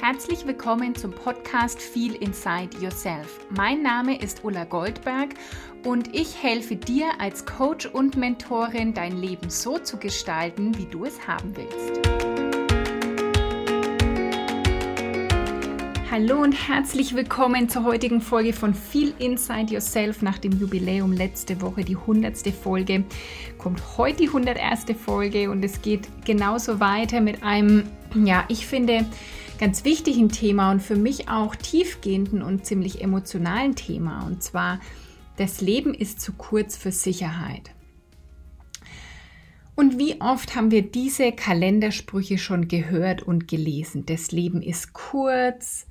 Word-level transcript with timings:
Herzlich 0.00 0.46
willkommen 0.46 0.94
zum 0.94 1.10
Podcast 1.10 1.80
Feel 1.80 2.14
Inside 2.16 2.78
Yourself. 2.80 3.40
Mein 3.50 3.82
Name 3.82 4.20
ist 4.20 4.44
Ulla 4.44 4.64
Goldberg 4.64 5.30
und 5.84 6.14
ich 6.14 6.40
helfe 6.40 6.76
dir 6.76 7.06
als 7.18 7.46
Coach 7.46 7.86
und 7.86 8.16
Mentorin, 8.16 8.92
dein 8.92 9.16
Leben 9.16 9.48
so 9.48 9.78
zu 9.78 9.96
gestalten, 9.96 10.76
wie 10.78 10.86
du 10.86 11.06
es 11.06 11.26
haben 11.26 11.56
willst. 11.56 12.06
Hallo 16.10 16.40
und 16.42 16.52
herzlich 16.52 17.14
willkommen 17.14 17.68
zur 17.68 17.84
heutigen 17.84 18.20
Folge 18.20 18.52
von 18.52 18.74
Feel 18.74 19.12
Inside 19.18 19.72
Yourself 19.74 20.22
nach 20.22 20.38
dem 20.38 20.52
Jubiläum 20.52 21.12
letzte 21.12 21.60
Woche, 21.60 21.84
die 21.84 21.96
100. 21.96 22.36
Folge. 22.54 23.04
Kommt 23.58 23.82
heute 23.98 24.18
die 24.18 24.28
101. 24.28 24.86
Folge 25.04 25.50
und 25.50 25.64
es 25.64 25.82
geht 25.82 26.08
genauso 26.24 26.80
weiter 26.80 27.20
mit 27.20 27.42
einem, 27.42 27.84
ja, 28.14 28.44
ich 28.48 28.66
finde, 28.66 29.04
ganz 29.58 29.84
wichtigen 29.84 30.28
Thema 30.28 30.70
und 30.70 30.82
für 30.82 30.96
mich 30.96 31.28
auch 31.28 31.54
tiefgehenden 31.54 32.42
und 32.42 32.66
ziemlich 32.66 33.02
emotionalen 33.02 33.74
Thema. 33.74 34.26
Und 34.26 34.42
zwar, 34.42 34.80
das 35.36 35.60
Leben 35.60 35.94
ist 35.94 36.20
zu 36.20 36.32
kurz 36.32 36.76
für 36.76 36.92
Sicherheit. 36.92 37.70
Und 39.74 39.98
wie 39.98 40.20
oft 40.22 40.56
haben 40.56 40.70
wir 40.70 40.82
diese 40.82 41.32
Kalendersprüche 41.32 42.38
schon 42.38 42.66
gehört 42.66 43.22
und 43.22 43.46
gelesen? 43.46 44.06
Das 44.06 44.32
Leben 44.32 44.62
ist 44.62 44.94
kurz 44.94 45.86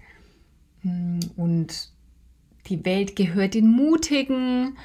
hm, 0.81 1.19
und 1.35 1.91
die 2.67 2.83
Welt 2.83 3.15
gehört 3.15 3.53
den 3.53 3.67
Mutigen 3.67 4.77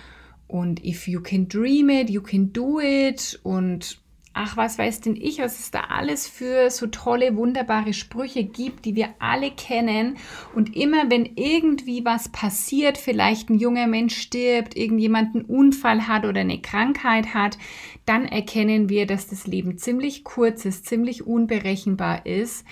und 0.47 0.85
if 0.85 1.09
you 1.09 1.23
can 1.23 1.49
dream 1.49 1.89
it, 1.89 2.11
you 2.11 2.21
can 2.21 2.53
do 2.53 2.79
it 2.79 3.41
und 3.43 3.99
ach, 4.33 4.57
was 4.57 4.79
weiß 4.79 5.01
denn 5.01 5.17
ich, 5.17 5.39
was 5.39 5.59
es 5.59 5.71
da 5.71 5.81
alles 5.89 6.29
für 6.29 6.71
so 6.71 6.87
tolle, 6.87 7.37
wunderbare 7.37 7.93
Sprüche 7.93 8.45
gibt, 8.45 8.85
die 8.85 8.95
wir 8.95 9.09
alle 9.19 9.51
kennen. 9.51 10.17
Und 10.55 10.77
immer 10.77 11.11
wenn 11.11 11.27
irgendwie 11.37 12.05
was 12.05 12.29
passiert, 12.29 12.97
vielleicht 12.97 13.51
ein 13.51 13.59
junger 13.59 13.87
Mensch 13.87 14.17
stirbt, 14.17 14.77
irgendjemand 14.77 15.35
einen 15.35 15.45
Unfall 15.45 16.07
hat 16.07 16.25
oder 16.25 16.43
eine 16.43 16.61
Krankheit 16.61 17.35
hat, 17.35 17.59
dann 18.07 18.25
erkennen 18.25 18.89
wir, 18.89 19.07
dass 19.07 19.27
das 19.27 19.47
Leben 19.47 19.79
ziemlich 19.79 20.25
kurz 20.25 20.65
ist, 20.65 20.87
ziemlich 20.87 21.27
unberechenbar 21.27 22.25
ist 22.25 22.65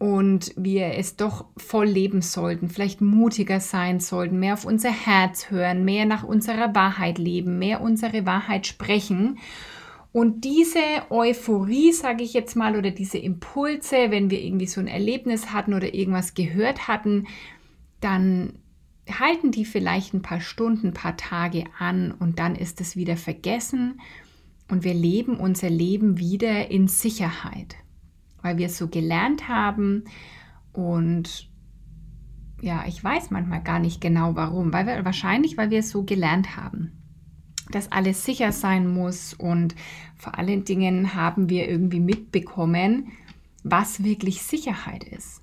und 0.00 0.54
wir 0.56 0.94
es 0.94 1.16
doch 1.16 1.44
voll 1.58 1.86
leben 1.86 2.22
sollten, 2.22 2.70
vielleicht 2.70 3.02
mutiger 3.02 3.60
sein 3.60 4.00
sollten, 4.00 4.40
mehr 4.40 4.54
auf 4.54 4.64
unser 4.64 4.90
Herz 4.90 5.50
hören, 5.50 5.84
mehr 5.84 6.06
nach 6.06 6.24
unserer 6.24 6.74
Wahrheit 6.74 7.18
leben, 7.18 7.58
mehr 7.58 7.82
unsere 7.82 8.24
Wahrheit 8.24 8.66
sprechen. 8.66 9.38
Und 10.12 10.44
diese 10.44 10.80
Euphorie, 11.10 11.92
sage 11.92 12.24
ich 12.24 12.32
jetzt 12.32 12.56
mal, 12.56 12.76
oder 12.76 12.90
diese 12.90 13.18
Impulse, 13.18 14.10
wenn 14.10 14.30
wir 14.30 14.42
irgendwie 14.42 14.66
so 14.66 14.80
ein 14.80 14.88
Erlebnis 14.88 15.52
hatten 15.52 15.72
oder 15.72 15.94
irgendwas 15.94 16.34
gehört 16.34 16.88
hatten, 16.88 17.28
dann 18.00 18.54
halten 19.08 19.52
die 19.52 19.64
vielleicht 19.64 20.12
ein 20.12 20.22
paar 20.22 20.40
Stunden, 20.40 20.88
ein 20.88 20.94
paar 20.94 21.16
Tage 21.16 21.64
an 21.78 22.12
und 22.12 22.38
dann 22.38 22.56
ist 22.56 22.80
es 22.80 22.96
wieder 22.96 23.16
vergessen. 23.16 24.00
Und 24.68 24.84
wir 24.84 24.94
leben 24.94 25.36
unser 25.36 25.70
Leben 25.70 26.18
wieder 26.18 26.70
in 26.70 26.88
Sicherheit, 26.88 27.76
weil 28.42 28.58
wir 28.58 28.66
es 28.66 28.78
so 28.78 28.88
gelernt 28.88 29.48
haben. 29.48 30.04
Und 30.72 31.48
ja, 32.60 32.84
ich 32.86 33.02
weiß 33.02 33.30
manchmal 33.30 33.62
gar 33.62 33.78
nicht 33.78 34.00
genau 34.00 34.34
warum, 34.34 34.72
weil 34.72 34.86
wir 34.86 35.04
wahrscheinlich, 35.04 35.56
weil 35.56 35.70
wir 35.70 35.80
es 35.80 35.90
so 35.90 36.02
gelernt 36.04 36.56
haben 36.56 36.99
dass 37.70 37.92
alles 37.92 38.24
sicher 38.24 38.52
sein 38.52 38.86
muss 38.86 39.34
und 39.34 39.74
vor 40.16 40.38
allen 40.38 40.64
Dingen 40.64 41.14
haben 41.14 41.48
wir 41.48 41.68
irgendwie 41.68 42.00
mitbekommen, 42.00 43.12
was 43.62 44.04
wirklich 44.04 44.42
Sicherheit 44.42 45.04
ist. 45.04 45.42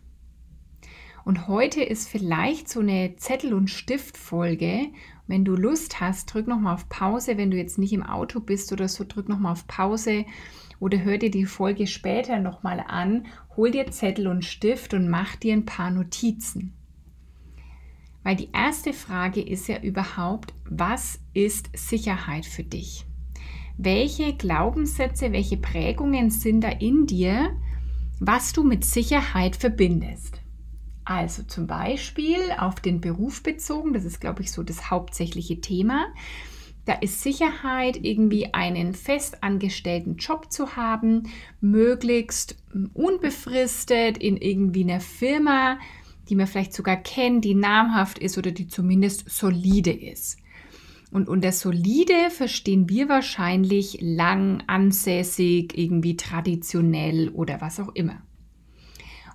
Und 1.28 1.50
heute 1.50 1.83
ist 1.83 2.08
vielleicht 2.08 2.70
so 2.70 2.80
eine 2.80 3.17
Zettel- 3.17 3.53
und 3.53 3.70
Stiftfolge. 3.70 4.87
Wenn 5.27 5.43
du 5.43 5.58
Lust 5.58 5.99
hast, 5.99 6.33
drück 6.33 6.48
nochmal 6.48 6.76
auf 6.76 6.87
Pause. 6.87 7.37
Wenn 7.37 7.52
du 7.52 7.58
jetzt 7.58 7.77
nicht 7.77 7.92
im 7.92 8.04
Auto 8.04 8.39
bist 8.39 8.71
oder 8.71 8.87
so, 8.87 9.04
drück 9.05 9.27
nochmal 9.27 9.52
auf 9.52 9.67
Pause 9.67 10.26
oder 10.80 11.04
hör 11.04 11.17
dir 11.17 11.30
die 11.30 11.45
Folge 11.45 11.86
später 11.86 12.39
nochmal 12.39 12.82
an. 12.87 13.26
Hol 13.58 13.71
dir 13.71 13.92
Zettel 13.92 14.27
und 14.27 14.45
Stift 14.45 14.93
und 14.93 15.10
mach 15.10 15.36
dir 15.36 15.52
ein 15.52 15.66
paar 15.66 15.92
Notizen. 15.92 16.77
Weil 18.27 18.36
die 18.36 18.49
erste 18.52 18.92
Frage 18.92 19.39
ist 19.42 19.70
ja 19.70 19.80
überhaupt, 19.80 20.54
was 20.70 21.17
ist 21.33 21.70
Sicherheit 21.73 22.45
für 22.45 22.65
dich? 22.65 23.05
Welche 23.77 24.33
Glaubenssätze, 24.33 25.32
welche 25.32 25.55
Prägungen 25.55 26.30
sind 26.30 26.60
da 26.60 26.67
in 26.67 27.05
dir, 27.08 27.55
was 28.20 28.52
du 28.52 28.66
mit 28.66 28.83
Sicherheit 28.83 29.55
verbindest? 29.55 30.42
Also 31.05 31.43
zum 31.43 31.67
Beispiel 31.67 32.39
auf 32.58 32.82
den 32.82 32.99
Beruf 32.99 33.43
bezogen, 33.43 33.93
das 33.93 34.04
ist, 34.04 34.20
glaube 34.20 34.42
ich, 34.42 34.52
so 34.52 34.61
das 34.61 34.92
hauptsächliche 34.92 35.61
Thema. 35.61 36.08
Da 36.83 36.95
ist 36.95 37.21
Sicherheit, 37.21 37.98
irgendwie 38.04 38.54
einen 38.54 38.93
festangestellten 38.93 40.17
Job 40.17 40.52
zu 40.52 40.76
haben, 40.76 41.30
möglichst 41.61 42.61
unbefristet 42.93 44.17
in 44.17 44.36
irgendwie 44.36 44.83
einer 44.83 44.99
Firma, 44.99 45.80
die 46.30 46.36
man 46.36 46.48
vielleicht 46.48 46.73
sogar 46.73 46.98
kennt, 46.98 47.45
die 47.45 47.55
namhaft 47.55 48.20
ist 48.20 48.38
oder 48.38 48.52
die 48.52 48.67
zumindest 48.67 49.30
solide 49.30 49.92
ist. 49.92 50.38
Und 51.11 51.30
unter 51.30 51.52
solide 51.52 52.30
verstehen 52.30 52.89
wir 52.89 53.08
wahrscheinlich 53.08 53.99
lang, 54.02 54.64
ansässig, 54.67 55.77
irgendwie 55.77 56.17
traditionell 56.17 57.30
oder 57.30 57.61
was 57.61 57.80
auch 57.80 57.95
immer. 57.95 58.21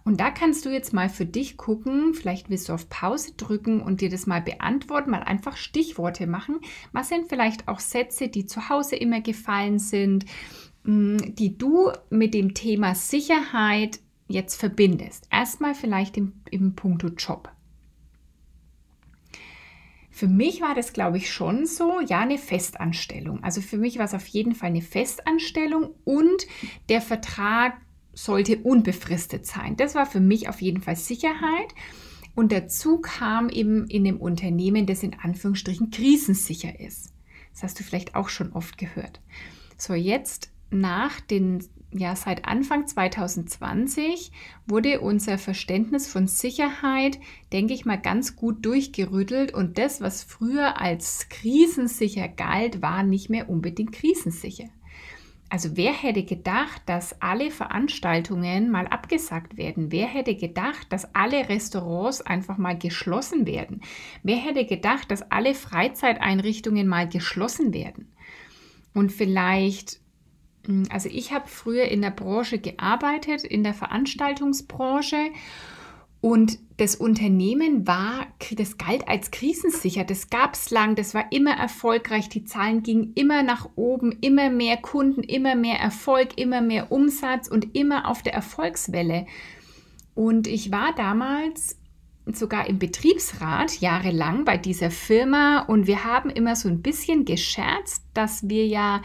Und 0.05 0.21
da 0.21 0.31
kannst 0.31 0.67
du 0.67 0.71
jetzt 0.71 0.93
mal 0.93 1.09
für 1.09 1.27
dich 1.27 1.57
gucken, 1.57 2.13
vielleicht 2.15 2.51
willst 2.51 2.69
du 2.69 2.73
auf 2.73 2.89
Pause 2.89 3.33
drücken 3.37 3.81
und 3.81 4.01
dir 4.01 4.11
das 4.11 4.27
mal 4.27 4.43
beantworten, 4.43 5.11
mal 5.11 5.23
einfach 5.23 5.57
Stichworte 5.57 6.27
machen. 6.27 6.61
Was 6.93 7.09
sind 7.09 7.29
vielleicht 7.29 7.69
auch 7.69 7.79
Sätze, 7.79 8.29
die 8.29 8.47
zu 8.47 8.69
Hause 8.69 8.97
immer 8.97 9.21
gefallen 9.21 9.79
sind, 9.79 10.25
mm, 10.83 11.19
die 11.35 11.57
du 11.57 11.93
mit 12.11 12.35
dem 12.35 12.53
Thema 12.53 12.97
Sicherheit 12.97 14.01
jetzt 14.29 14.59
verbindest. 14.59 15.27
Erstmal 15.31 15.75
vielleicht 15.75 16.17
im, 16.17 16.33
im 16.51 16.75
Punkto 16.75 17.09
Job. 17.09 17.51
Für 20.11 20.29
mich 20.29 20.61
war 20.61 20.75
das, 20.75 20.93
glaube 20.93 21.17
ich, 21.17 21.33
schon 21.33 21.65
so, 21.65 22.01
ja, 22.01 22.21
eine 22.21 22.39
Festanstellung. 22.39 23.43
Also 23.43 23.63
für 23.63 23.79
mich 23.79 23.99
war 23.99 24.05
es 24.05 24.15
auf 24.15 24.27
jeden 24.27 24.55
Fall 24.55 24.69
eine 24.69 24.83
Festanstellung 24.83 25.95
und 26.05 26.47
der 26.91 27.01
Vertrag 27.01 27.81
sollte 28.13 28.59
unbefristet 28.59 29.47
sein. 29.47 29.77
Das 29.77 29.95
war 29.95 30.05
für 30.05 30.21
mich 30.21 30.51
auf 30.51 30.61
jeden 30.61 30.83
Fall 30.83 30.97
Sicherheit. 30.97 31.75
Und 32.35 32.53
dazu 32.53 33.01
kam 33.01 33.49
eben 33.49 33.87
in 33.89 34.05
dem 34.05 34.21
Unternehmen, 34.21 34.87
das 34.87 35.03
in 35.03 35.15
Anführungsstrichen 35.15 35.91
krisensicher 35.91 36.79
ist. 36.79 37.13
Das 37.53 37.63
hast 37.63 37.81
du 37.81 37.85
vielleicht 37.85 38.15
auch 38.15 38.29
schon 38.29 38.53
oft 38.53 38.79
gehört. 38.79 39.21
So, 39.77 39.95
jetzt 39.95 40.51
nach 40.71 41.21
den 41.21 41.65
ja, 41.93 42.17
seit 42.17 42.47
Anfang 42.47 42.87
2020 42.87 44.33
wurde 44.67 45.01
unser 45.01 45.39
Verständnis 45.39 46.07
von 46.07 46.27
Sicherheit, 46.27 47.19
denke 47.53 47.75
ich 47.75 47.85
mal, 47.85 48.01
ganz 48.01 48.37
gut 48.37 48.65
durchgerüttelt 48.65 49.53
und 49.53 49.79
das, 49.79 50.01
was 50.01 50.23
früher 50.23 50.81
als 50.81 51.29
krisensicher 51.29 52.29
galt, 52.29 52.83
war 52.83 53.03
nicht 53.03 53.29
mehr 53.29 53.51
unbedingt 53.51 53.93
krisensicher. 53.93 54.69
Also 55.51 55.77
wer 55.77 55.93
hätte 55.93 56.23
gedacht, 56.23 56.81
dass 56.87 57.21
alle 57.21 57.51
Veranstaltungen 57.51 58.71
mal 58.71 58.87
abgesagt 58.87 59.59
werden? 59.59 59.93
Wer 59.93 60.07
hätte 60.07 60.35
gedacht, 60.35 60.87
dass 60.89 61.15
alle 61.15 61.51
Restaurants 61.51 62.23
einfach 62.23 62.57
mal 62.57 62.79
geschlossen 62.79 63.45
werden? 63.45 63.83
Wer 64.23 64.37
hätte 64.37 64.65
gedacht, 64.65 65.11
dass 65.11 65.31
alle 65.31 65.55
Freizeiteinrichtungen 65.55 66.89
mal 66.89 67.07
geschlossen 67.07 67.75
werden? 67.75 68.09
Und 68.95 69.13
vielleicht 69.13 70.02
also 70.91 71.09
ich 71.09 71.33
habe 71.33 71.49
früher 71.49 71.87
in 71.87 72.03
der 72.03 72.11
Branche 72.11 72.59
gearbeitet, 72.59 73.45
in 73.45 73.65
der 73.65 73.75
Veranstaltungsbranche. 73.75 75.31
Und 76.21 76.61
das 76.77 76.95
Unternehmen 76.95 77.85
war, 77.85 78.29
das 78.53 78.79
galt 78.79 79.09
als 79.09 79.33
krisensicher, 79.33 80.05
das 80.05 80.31
gab 80.31 80.55
es 80.55 80.71
lang, 80.71 80.95
das 80.95 81.15
war 81.15 81.33
immer 81.33 81.51
erfolgreich, 81.51 82.29
die 82.29 82.45
Zahlen 82.45 82.85
gingen 82.85 83.13
immer 83.17 83.43
nach 83.43 83.69
oben, 83.75 84.13
immer 84.21 84.49
mehr 84.49 84.77
Kunden, 84.77 85.25
immer 85.25 85.57
mehr 85.57 85.81
Erfolg, 85.81 86.39
immer 86.39 86.61
mehr 86.61 86.93
Umsatz 86.93 87.49
und 87.49 87.75
immer 87.75 88.09
auf 88.09 88.23
der 88.23 88.35
Erfolgswelle. 88.35 89.27
Und 90.15 90.47
ich 90.47 90.71
war 90.71 90.95
damals 90.95 91.77
sogar 92.27 92.69
im 92.69 92.79
Betriebsrat 92.79 93.81
jahrelang 93.81 94.45
bei 94.45 94.57
dieser 94.57 94.93
Firma 94.93 95.63
und 95.63 95.89
wir 95.89 96.05
haben 96.05 96.31
immer 96.31 96.55
so 96.55 96.69
ein 96.69 96.83
bisschen 96.83 97.25
gescherzt, 97.25 98.05
dass 98.15 98.49
wir 98.49 98.67
ja 98.67 99.03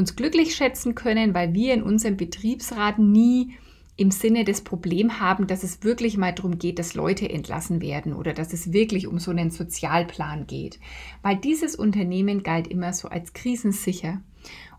uns 0.00 0.16
glücklich 0.16 0.54
schätzen 0.56 0.94
können, 0.94 1.34
weil 1.34 1.54
wir 1.54 1.74
in 1.74 1.82
unserem 1.82 2.16
Betriebsrat 2.16 2.98
nie 2.98 3.54
im 3.96 4.10
Sinne 4.10 4.44
des 4.44 4.62
Problems 4.62 5.20
haben, 5.20 5.46
dass 5.46 5.62
es 5.62 5.84
wirklich 5.84 6.16
mal 6.16 6.32
darum 6.32 6.58
geht, 6.58 6.78
dass 6.78 6.94
Leute 6.94 7.28
entlassen 7.28 7.82
werden 7.82 8.14
oder 8.14 8.32
dass 8.32 8.54
es 8.54 8.72
wirklich 8.72 9.06
um 9.06 9.18
so 9.18 9.30
einen 9.30 9.50
Sozialplan 9.50 10.46
geht. 10.46 10.80
Weil 11.22 11.36
dieses 11.36 11.76
Unternehmen 11.76 12.42
galt 12.42 12.66
immer 12.66 12.94
so 12.94 13.08
als 13.08 13.34
krisensicher. 13.34 14.22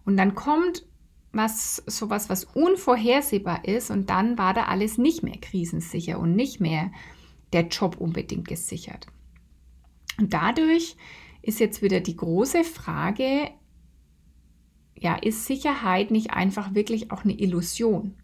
Und 0.06 0.18
dann 0.18 0.34
kommt 0.34 0.86
was 1.34 1.84
sowas, 1.86 2.30
was 2.30 2.46
unvorhersehbar 2.46 3.66
ist 3.66 3.92
und 3.92 4.10
dann 4.10 4.38
war 4.38 4.54
da 4.54 4.64
alles 4.64 4.98
nicht 4.98 5.24
mehr 5.24 5.38
krisensicher 5.40 6.20
und 6.20 6.36
nicht 6.36 6.60
mehr 6.60 6.92
der 7.54 7.68
Job 7.68 7.98
unbedingt 7.98 8.48
gesichert. 8.48 9.08
Und 10.18 10.34
dadurch 10.34 10.98
ist 11.42 11.60
jetzt 11.60 11.82
wieder 11.82 12.00
die 12.00 12.18
große 12.18 12.64
Frage, 12.64 13.52
ja, 15.02 15.16
ist 15.16 15.46
Sicherheit 15.46 16.12
nicht 16.12 16.32
einfach 16.32 16.74
wirklich 16.74 17.12
auch 17.12 17.24
eine 17.24 17.38
Illusion? 17.38 18.16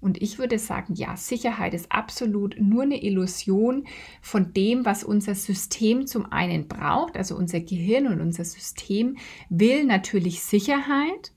Und 0.00 0.20
ich 0.20 0.38
würde 0.38 0.58
sagen, 0.58 0.94
ja, 0.94 1.16
Sicherheit 1.16 1.72
ist 1.72 1.90
absolut 1.90 2.56
nur 2.60 2.82
eine 2.82 3.02
Illusion 3.02 3.86
von 4.20 4.52
dem, 4.52 4.84
was 4.84 5.04
unser 5.04 5.34
System 5.34 6.06
zum 6.06 6.30
einen 6.30 6.68
braucht. 6.68 7.16
Also 7.16 7.36
unser 7.36 7.60
Gehirn 7.60 8.06
und 8.08 8.20
unser 8.20 8.44
System 8.44 9.16
will 9.48 9.84
natürlich 9.84 10.42
Sicherheit. 10.42 11.32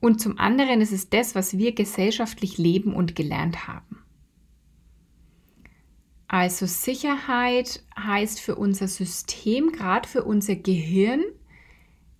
Und 0.00 0.20
zum 0.20 0.38
anderen 0.38 0.80
ist 0.80 0.92
es 0.92 1.08
das, 1.08 1.36
was 1.36 1.56
wir 1.56 1.72
gesellschaftlich 1.72 2.58
leben 2.58 2.94
und 2.94 3.14
gelernt 3.14 3.68
haben. 3.68 4.02
Also 6.26 6.66
Sicherheit 6.66 7.84
heißt 7.96 8.40
für 8.40 8.56
unser 8.56 8.88
System, 8.88 9.70
gerade 9.70 10.08
für 10.08 10.24
unser 10.24 10.56
Gehirn, 10.56 11.22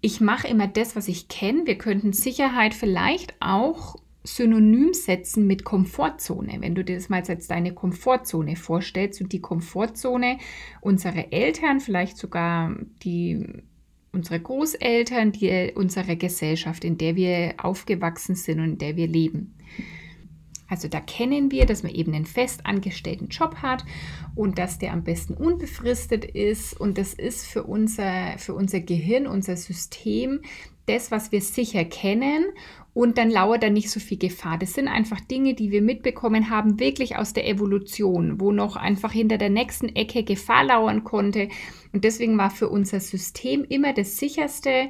ich 0.02 0.20
mache 0.20 0.48
immer 0.48 0.66
das, 0.66 0.96
was 0.96 1.08
ich 1.08 1.28
kenne. 1.28 1.62
Wir 1.64 1.78
könnten 1.78 2.12
Sicherheit 2.12 2.74
vielleicht 2.74 3.34
auch 3.40 3.96
synonym 4.24 4.94
setzen 4.94 5.46
mit 5.46 5.64
Komfortzone. 5.64 6.60
Wenn 6.60 6.74
du 6.74 6.84
dir 6.84 6.96
das 6.96 7.08
mal 7.08 7.22
als 7.26 7.46
deine 7.46 7.72
Komfortzone 7.72 8.56
vorstellst 8.56 9.20
und 9.20 9.32
die 9.32 9.40
Komfortzone 9.40 10.38
unserer 10.80 11.32
Eltern, 11.32 11.80
vielleicht 11.80 12.18
sogar 12.18 12.76
die 13.04 13.46
unsere 14.12 14.40
Großeltern, 14.40 15.32
die 15.32 15.72
unsere 15.74 16.16
Gesellschaft, 16.16 16.84
in 16.84 16.98
der 16.98 17.16
wir 17.16 17.54
aufgewachsen 17.58 18.34
sind 18.34 18.58
und 18.58 18.64
in 18.64 18.78
der 18.78 18.96
wir 18.96 19.06
leben. 19.06 19.54
Also 20.72 20.88
da 20.88 21.00
kennen 21.00 21.50
wir, 21.50 21.66
dass 21.66 21.82
man 21.82 21.92
eben 21.92 22.14
einen 22.14 22.24
festangestellten 22.24 23.28
Job 23.28 23.56
hat 23.56 23.84
und 24.34 24.56
dass 24.58 24.78
der 24.78 24.94
am 24.94 25.04
besten 25.04 25.34
unbefristet 25.34 26.24
ist. 26.24 26.80
Und 26.80 26.96
das 26.96 27.12
ist 27.12 27.46
für 27.46 27.64
unser, 27.64 28.38
für 28.38 28.54
unser 28.54 28.80
Gehirn, 28.80 29.26
unser 29.26 29.58
System, 29.58 30.40
das, 30.86 31.10
was 31.10 31.30
wir 31.30 31.42
sicher 31.42 31.84
kennen. 31.84 32.46
Und 32.94 33.18
dann 33.18 33.30
lauert 33.30 33.62
da 33.62 33.68
nicht 33.68 33.90
so 33.90 34.00
viel 34.00 34.16
Gefahr. 34.16 34.56
Das 34.56 34.72
sind 34.72 34.88
einfach 34.88 35.20
Dinge, 35.20 35.52
die 35.52 35.70
wir 35.70 35.82
mitbekommen 35.82 36.48
haben, 36.48 36.80
wirklich 36.80 37.16
aus 37.16 37.34
der 37.34 37.46
Evolution, 37.46 38.40
wo 38.40 38.50
noch 38.50 38.76
einfach 38.76 39.12
hinter 39.12 39.36
der 39.36 39.50
nächsten 39.50 39.90
Ecke 39.90 40.24
Gefahr 40.24 40.64
lauern 40.64 41.04
konnte. 41.04 41.50
Und 41.92 42.04
deswegen 42.04 42.38
war 42.38 42.50
für 42.50 42.70
unser 42.70 43.00
System 43.00 43.62
immer 43.64 43.92
das 43.92 44.16
sicherste, 44.16 44.88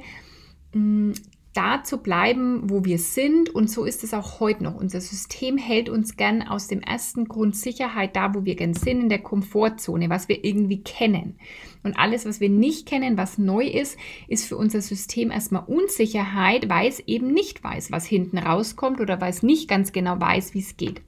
mm, 0.73 1.11
da 1.53 1.83
zu 1.83 1.97
bleiben, 1.97 2.69
wo 2.69 2.83
wir 2.83 2.97
sind. 2.97 3.49
Und 3.49 3.69
so 3.69 3.85
ist 3.85 4.03
es 4.03 4.13
auch 4.13 4.39
heute 4.39 4.63
noch. 4.63 4.75
Unser 4.75 5.01
System 5.01 5.57
hält 5.57 5.89
uns 5.89 6.17
gern 6.17 6.41
aus 6.41 6.67
dem 6.67 6.81
ersten 6.81 7.25
Grund 7.25 7.55
Sicherheit 7.55 8.15
da, 8.15 8.33
wo 8.33 8.45
wir 8.45 8.55
gern 8.55 8.73
sind, 8.73 9.01
in 9.01 9.09
der 9.09 9.19
Komfortzone, 9.19 10.09
was 10.09 10.27
wir 10.27 10.43
irgendwie 10.43 10.81
kennen. 10.81 11.37
Und 11.83 11.97
alles, 11.97 12.25
was 12.25 12.39
wir 12.39 12.49
nicht 12.49 12.87
kennen, 12.87 13.17
was 13.17 13.37
neu 13.37 13.65
ist, 13.65 13.97
ist 14.27 14.47
für 14.47 14.57
unser 14.57 14.81
System 14.81 15.31
erstmal 15.31 15.63
Unsicherheit, 15.65 16.69
weil 16.69 16.87
es 16.89 16.99
eben 17.01 17.33
nicht 17.33 17.63
weiß, 17.63 17.91
was 17.91 18.05
hinten 18.05 18.37
rauskommt 18.37 18.99
oder 18.99 19.21
weil 19.21 19.29
es 19.29 19.43
nicht 19.43 19.69
ganz 19.69 19.91
genau 19.91 20.19
weiß, 20.19 20.53
wie 20.53 20.59
es 20.59 20.77
geht. 20.77 21.01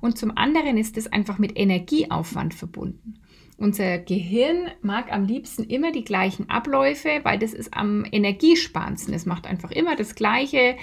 Und 0.00 0.18
zum 0.18 0.36
anderen 0.36 0.76
ist 0.76 0.96
es 0.96 1.06
einfach 1.06 1.38
mit 1.38 1.58
Energieaufwand 1.58 2.54
verbunden. 2.54 3.14
Unser 3.58 3.98
Gehirn 3.98 4.70
mag 4.82 5.12
am 5.12 5.24
liebsten 5.24 5.64
immer 5.64 5.90
die 5.90 6.04
gleichen 6.04 6.48
Abläufe, 6.48 7.08
weil 7.24 7.40
das 7.40 7.52
ist 7.52 7.74
am 7.74 8.04
energiesparendsten. 8.10 9.12
Es 9.12 9.26
macht 9.26 9.48
einfach 9.48 9.72
immer 9.72 9.96
das 9.96 10.14
Gleiche. 10.14 10.76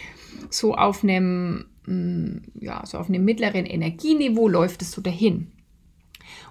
So 0.50 0.76
auf 0.76 1.02
einem, 1.02 1.68
mm, 1.86 2.40
ja, 2.60 2.86
so 2.86 2.98
auf 2.98 3.08
einem 3.08 3.24
mittleren 3.24 3.66
Energieniveau 3.66 4.50
läuft 4.50 4.82
es 4.82 4.92
so 4.92 5.02
dahin. 5.02 5.54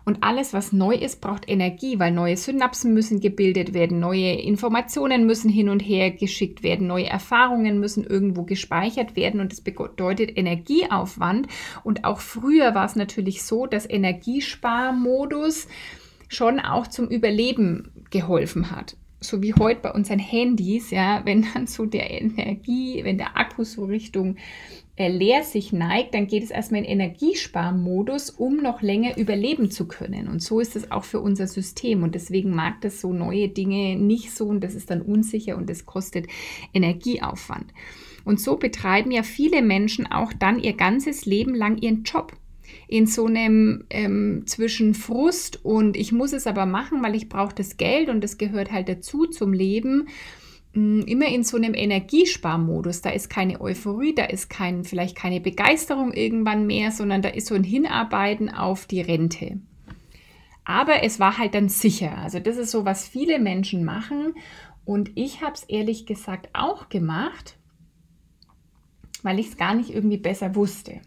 Und 0.06 0.22
alles, 0.22 0.54
was 0.54 0.72
neu 0.72 0.94
ist, 0.94 1.20
braucht 1.20 1.46
Energie, 1.46 1.98
weil 1.98 2.12
neue 2.12 2.38
Synapsen 2.38 2.94
müssen 2.94 3.20
gebildet 3.20 3.74
werden, 3.74 4.00
neue 4.00 4.32
Informationen 4.32 5.26
müssen 5.26 5.50
hin 5.50 5.68
und 5.68 5.80
her 5.80 6.10
geschickt 6.10 6.62
werden, 6.62 6.86
neue 6.86 7.06
Erfahrungen 7.06 7.80
müssen 7.80 8.04
irgendwo 8.04 8.44
gespeichert 8.44 9.14
werden 9.14 9.40
und 9.40 9.52
das 9.52 9.60
bedeutet 9.60 10.38
Energieaufwand. 10.38 11.48
Und 11.82 12.04
auch 12.04 12.20
früher 12.20 12.74
war 12.74 12.86
es 12.86 12.96
natürlich 12.96 13.42
so, 13.42 13.66
dass 13.66 13.88
Energiesparmodus 13.88 15.68
schon 16.34 16.60
auch 16.60 16.86
zum 16.86 17.08
Überleben 17.08 17.90
geholfen 18.10 18.70
hat. 18.70 18.96
So 19.20 19.42
wie 19.42 19.54
heute 19.54 19.80
bei 19.80 19.92
unseren 19.92 20.18
Handys, 20.18 20.90
ja, 20.90 21.22
wenn 21.24 21.46
dann 21.54 21.66
so 21.66 21.86
der 21.86 22.10
Energie, 22.10 23.02
wenn 23.04 23.16
der 23.16 23.38
Akku 23.38 23.64
so 23.64 23.86
Richtung 23.86 24.36
äh, 24.96 25.08
leer 25.08 25.42
sich 25.42 25.72
neigt, 25.72 26.14
dann 26.14 26.26
geht 26.26 26.44
es 26.44 26.50
erstmal 26.50 26.82
in 26.82 26.86
Energiesparmodus, 26.86 28.30
um 28.30 28.58
noch 28.58 28.80
länger 28.80 29.16
überleben 29.16 29.70
zu 29.70 29.88
können. 29.88 30.28
Und 30.28 30.42
so 30.42 30.60
ist 30.60 30.76
es 30.76 30.90
auch 30.92 31.04
für 31.04 31.20
unser 31.20 31.46
System. 31.46 32.02
Und 32.02 32.14
deswegen 32.14 32.50
mag 32.50 32.80
das 32.82 33.00
so 33.00 33.12
neue 33.12 33.48
Dinge 33.48 33.96
nicht 33.96 34.34
so 34.34 34.46
und 34.46 34.62
das 34.62 34.74
ist 34.74 34.90
dann 34.90 35.02
unsicher 35.02 35.56
und 35.56 35.68
das 35.68 35.86
kostet 35.86 36.26
Energieaufwand. 36.72 37.72
Und 38.24 38.40
so 38.40 38.56
betreiben 38.56 39.10
ja 39.10 39.22
viele 39.22 39.62
Menschen 39.62 40.10
auch 40.10 40.32
dann 40.32 40.58
ihr 40.58 40.74
ganzes 40.74 41.26
Leben 41.26 41.54
lang 41.54 41.78
ihren 41.78 42.04
Job 42.04 42.32
in 42.88 43.06
so 43.06 43.26
einem 43.26 43.84
ähm, 43.90 44.42
zwischen 44.46 44.94
Frust 44.94 45.64
und 45.64 45.96
ich 45.96 46.12
muss 46.12 46.32
es 46.32 46.46
aber 46.46 46.66
machen, 46.66 47.02
weil 47.02 47.14
ich 47.14 47.28
brauche 47.28 47.54
das 47.54 47.76
Geld 47.76 48.08
und 48.08 48.22
das 48.22 48.38
gehört 48.38 48.72
halt 48.72 48.88
dazu 48.88 49.26
zum 49.26 49.52
Leben, 49.52 50.08
mh, 50.74 50.82
mm, 50.82 51.00
immer 51.06 51.26
in 51.26 51.44
so 51.44 51.56
einem 51.56 51.74
Energiesparmodus. 51.74 53.00
Da 53.00 53.10
ist 53.10 53.30
keine 53.30 53.60
Euphorie, 53.60 54.14
da 54.14 54.24
ist 54.24 54.50
kein, 54.50 54.84
vielleicht 54.84 55.16
keine 55.16 55.40
Begeisterung 55.40 56.12
irgendwann 56.12 56.66
mehr, 56.66 56.90
sondern 56.90 57.22
da 57.22 57.30
ist 57.30 57.46
so 57.46 57.54
ein 57.54 57.64
Hinarbeiten 57.64 58.50
auf 58.50 58.86
die 58.86 59.00
Rente. 59.00 59.58
Aber 60.64 61.02
es 61.02 61.20
war 61.20 61.38
halt 61.38 61.54
dann 61.54 61.68
sicher. 61.68 62.16
Also 62.18 62.38
das 62.38 62.56
ist 62.56 62.70
so, 62.70 62.84
was 62.84 63.06
viele 63.06 63.38
Menschen 63.38 63.84
machen. 63.84 64.34
Und 64.84 65.10
ich 65.14 65.42
habe 65.42 65.54
es 65.54 65.64
ehrlich 65.64 66.06
gesagt 66.06 66.48
auch 66.52 66.88
gemacht, 66.88 67.56
weil 69.22 69.38
ich 69.38 69.48
es 69.48 69.56
gar 69.56 69.74
nicht 69.74 69.90
irgendwie 69.90 70.18
besser 70.18 70.54
wusste. 70.54 71.00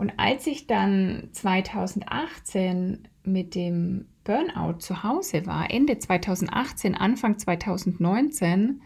Und 0.00 0.14
als 0.16 0.46
ich 0.46 0.66
dann 0.66 1.28
2018 1.32 3.06
mit 3.22 3.54
dem 3.54 4.06
Burnout 4.24 4.78
zu 4.78 5.02
Hause 5.02 5.44
war, 5.44 5.70
Ende 5.70 5.98
2018, 5.98 6.94
Anfang 6.94 7.38
2019, 7.38 8.80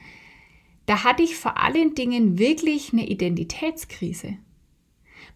da 0.86 1.04
hatte 1.04 1.22
ich 1.22 1.36
vor 1.36 1.62
allen 1.62 1.94
Dingen 1.94 2.40
wirklich 2.40 2.92
eine 2.92 3.06
Identitätskrise, 3.06 4.38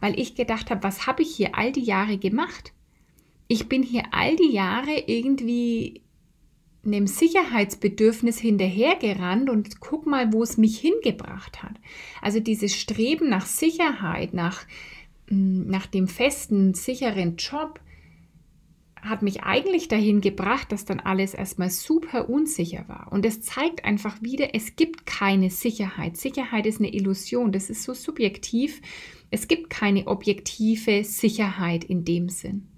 weil 0.01 0.19
ich 0.19 0.35
gedacht 0.35 0.73
habe, 0.73 0.83
was 0.83 1.07
habe 1.07 1.23
ich 1.23 1.37
hier 1.37 1.57
all 1.57 1.71
die 1.71 1.85
Jahre 1.85 2.19
gemacht? 2.19 2.73
Ich 3.47 3.69
bin 3.69 3.85
hier 3.85 4.03
all 4.11 4.35
die 4.35 4.51
Jahre 4.51 5.05
irgendwie 5.07 6.03
einem 6.85 7.07
Sicherheitsbedürfnis 7.07 8.41
hinterhergerannt 8.41 9.49
und 9.49 9.79
guck 9.79 10.07
mal, 10.07 10.33
wo 10.33 10.43
es 10.43 10.57
mich 10.57 10.81
hingebracht 10.81 11.63
hat. 11.63 11.77
Also 12.21 12.41
dieses 12.41 12.75
Streben 12.75 13.29
nach 13.29 13.47
Sicherheit, 13.47 14.35
nach 14.35 14.67
nach 15.31 15.87
dem 15.87 16.09
festen, 16.09 16.75
sicheren 16.75 17.37
Job 17.37 17.81
hat 19.03 19.23
mich 19.23 19.43
eigentlich 19.43 19.89
dahin 19.89 20.21
gebracht, 20.21 20.73
dass 20.73 20.85
dann 20.85 21.01
alles 21.01 21.35
erstmal 21.35 21.71
super 21.71 22.29
unsicher 22.29 22.85
war. 22.89 23.09
Und 23.11 23.25
es 23.25 23.41
zeigt 23.41 23.85
einfach 23.85 24.23
wieder, 24.23 24.55
es 24.55 24.77
gibt 24.77 25.07
keine 25.07 25.51
Sicherheit. 25.51 26.17
Sicherheit 26.17 26.67
ist 26.67 26.81
eine 26.81 26.93
Illusion, 26.93 27.53
das 27.53 27.71
ist 27.71 27.85
so 27.85 27.95
subjektiv. 27.95 28.81
Es 29.31 29.47
gibt 29.49 29.71
keine 29.71 30.07
objektive 30.07 31.05
Sicherheit 31.05 31.85
in 31.85 32.05
dem 32.05 32.29
Sinn. 32.29 32.69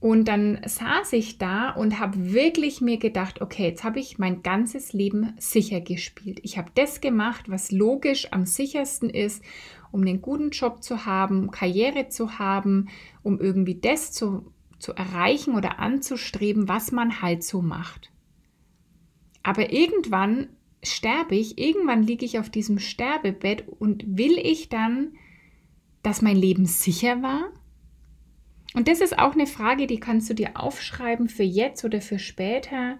Und 0.00 0.26
dann 0.26 0.60
saß 0.66 1.12
ich 1.12 1.38
da 1.38 1.70
und 1.70 2.00
habe 2.00 2.32
wirklich 2.32 2.80
mir 2.80 2.96
gedacht, 2.96 3.40
okay, 3.40 3.68
jetzt 3.68 3.84
habe 3.84 4.00
ich 4.00 4.18
mein 4.18 4.42
ganzes 4.42 4.92
Leben 4.92 5.32
sicher 5.38 5.80
gespielt. 5.80 6.40
Ich 6.42 6.58
habe 6.58 6.72
das 6.74 7.00
gemacht, 7.00 7.48
was 7.48 7.70
logisch 7.70 8.26
am 8.32 8.44
sichersten 8.44 9.08
ist 9.08 9.44
um 9.92 10.00
einen 10.00 10.22
guten 10.22 10.50
Job 10.50 10.82
zu 10.82 11.06
haben, 11.06 11.50
Karriere 11.50 12.08
zu 12.08 12.38
haben, 12.38 12.88
um 13.22 13.38
irgendwie 13.38 13.78
das 13.78 14.10
zu, 14.10 14.52
zu 14.78 14.92
erreichen 14.94 15.54
oder 15.54 15.78
anzustreben, 15.78 16.68
was 16.68 16.90
man 16.90 17.22
halt 17.22 17.44
so 17.44 17.62
macht. 17.62 18.10
Aber 19.42 19.72
irgendwann 19.72 20.48
sterbe 20.82 21.36
ich, 21.36 21.58
irgendwann 21.58 22.02
liege 22.02 22.24
ich 22.24 22.38
auf 22.38 22.50
diesem 22.50 22.78
Sterbebett 22.78 23.68
und 23.68 24.04
will 24.06 24.38
ich 24.38 24.68
dann, 24.68 25.12
dass 26.02 26.22
mein 26.22 26.36
Leben 26.36 26.66
sicher 26.66 27.22
war? 27.22 27.52
Und 28.74 28.88
das 28.88 29.00
ist 29.00 29.18
auch 29.18 29.34
eine 29.34 29.46
Frage, 29.46 29.86
die 29.86 30.00
kannst 30.00 30.30
du 30.30 30.34
dir 30.34 30.52
aufschreiben 30.54 31.28
für 31.28 31.42
jetzt 31.42 31.84
oder 31.84 32.00
für 32.00 32.18
später. 32.18 32.98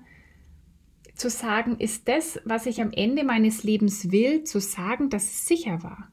Zu 1.14 1.30
sagen, 1.30 1.78
ist 1.78 2.08
das, 2.08 2.40
was 2.44 2.66
ich 2.66 2.82
am 2.82 2.92
Ende 2.92 3.24
meines 3.24 3.64
Lebens 3.64 4.12
will, 4.12 4.44
zu 4.44 4.60
sagen, 4.60 5.08
dass 5.08 5.24
es 5.24 5.46
sicher 5.46 5.82
war? 5.82 6.11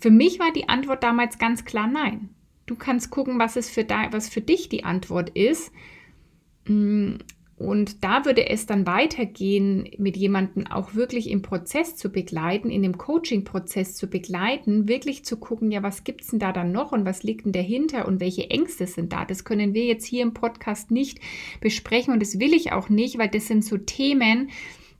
Für 0.00 0.10
mich 0.10 0.38
war 0.38 0.52
die 0.52 0.68
Antwort 0.68 1.02
damals 1.02 1.38
ganz 1.38 1.64
klar 1.64 1.86
nein. 1.86 2.30
Du 2.66 2.76
kannst 2.76 3.10
gucken, 3.10 3.38
was, 3.38 3.56
es 3.56 3.70
für, 3.70 3.86
was 4.10 4.28
für 4.28 4.40
dich 4.40 4.68
die 4.68 4.84
Antwort 4.84 5.30
ist. 5.30 5.72
Mm, 6.66 7.16
Und 7.56 8.04
da 8.04 8.24
würde 8.24 8.48
es 8.48 8.66
dann 8.66 8.86
weitergehen, 8.86 9.88
mit 9.98 10.16
jemandem 10.16 10.68
auch 10.68 10.94
wirklich 10.94 11.28
im 11.28 11.42
Prozess 11.42 11.96
zu 11.96 12.10
begleiten, 12.10 12.70
in 12.70 12.82
dem 12.82 12.96
Coaching-Prozess 12.98 13.96
zu 13.96 14.06
begleiten, 14.06 14.86
wirklich 14.86 15.24
zu 15.24 15.38
gucken, 15.38 15.72
ja, 15.72 15.82
was 15.82 16.04
gibt 16.04 16.20
es 16.20 16.28
denn 16.28 16.38
da 16.38 16.52
dann 16.52 16.70
noch 16.70 16.92
und 16.92 17.04
was 17.04 17.24
liegt 17.24 17.46
denn 17.46 17.52
dahinter 17.52 18.06
und 18.06 18.20
welche 18.20 18.48
Ängste 18.50 18.86
sind 18.86 19.12
da. 19.12 19.24
Das 19.24 19.42
können 19.42 19.74
wir 19.74 19.86
jetzt 19.86 20.06
hier 20.06 20.22
im 20.22 20.34
Podcast 20.34 20.92
nicht 20.92 21.18
besprechen 21.60 22.14
und 22.14 22.20
das 22.20 22.38
will 22.38 22.54
ich 22.54 22.70
auch 22.70 22.90
nicht, 22.90 23.18
weil 23.18 23.28
das 23.28 23.48
sind 23.48 23.64
so 23.64 23.76
Themen, 23.76 24.50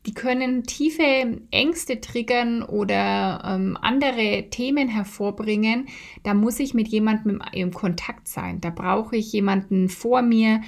die 0.07 0.14
können 0.14 0.64
tiefe 0.64 1.40
Ängste 1.50 2.00
triggern 2.00 2.62
oder 2.62 3.43
ähm, 3.45 3.76
andere 3.81 4.47
Themen 4.50 4.88
hervorbringen. 4.88 5.87
Da 6.23 6.35
muss 6.35 6.61
ich 6.61 6.73
mit 6.75 6.88
jemandem 6.88 7.43
im 7.52 7.73
Kontakt 7.73 8.28
sein. 8.28 8.61
Da 8.61 8.71
brauche 8.71 9.17
ich 9.17 9.33
jemanden 9.33 9.88
vor 9.88 10.23
mir, 10.23 10.62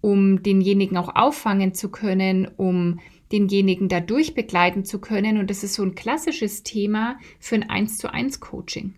um 0.00 0.42
denjenigen 0.42 0.96
auch 0.96 1.14
auffangen 1.14 1.74
zu 1.74 1.90
können, 1.90 2.48
um 2.56 3.00
denjenigen 3.32 3.88
dadurch 3.88 4.34
begleiten 4.34 4.84
zu 4.84 5.00
können. 5.00 5.38
Und 5.38 5.50
das 5.50 5.64
ist 5.64 5.74
so 5.74 5.82
ein 5.82 5.94
klassisches 5.94 6.62
Thema 6.62 7.18
für 7.40 7.56
ein 7.56 7.68
1 7.68 7.98
zu 7.98 8.12
1 8.12 8.40
Coaching. 8.40 8.94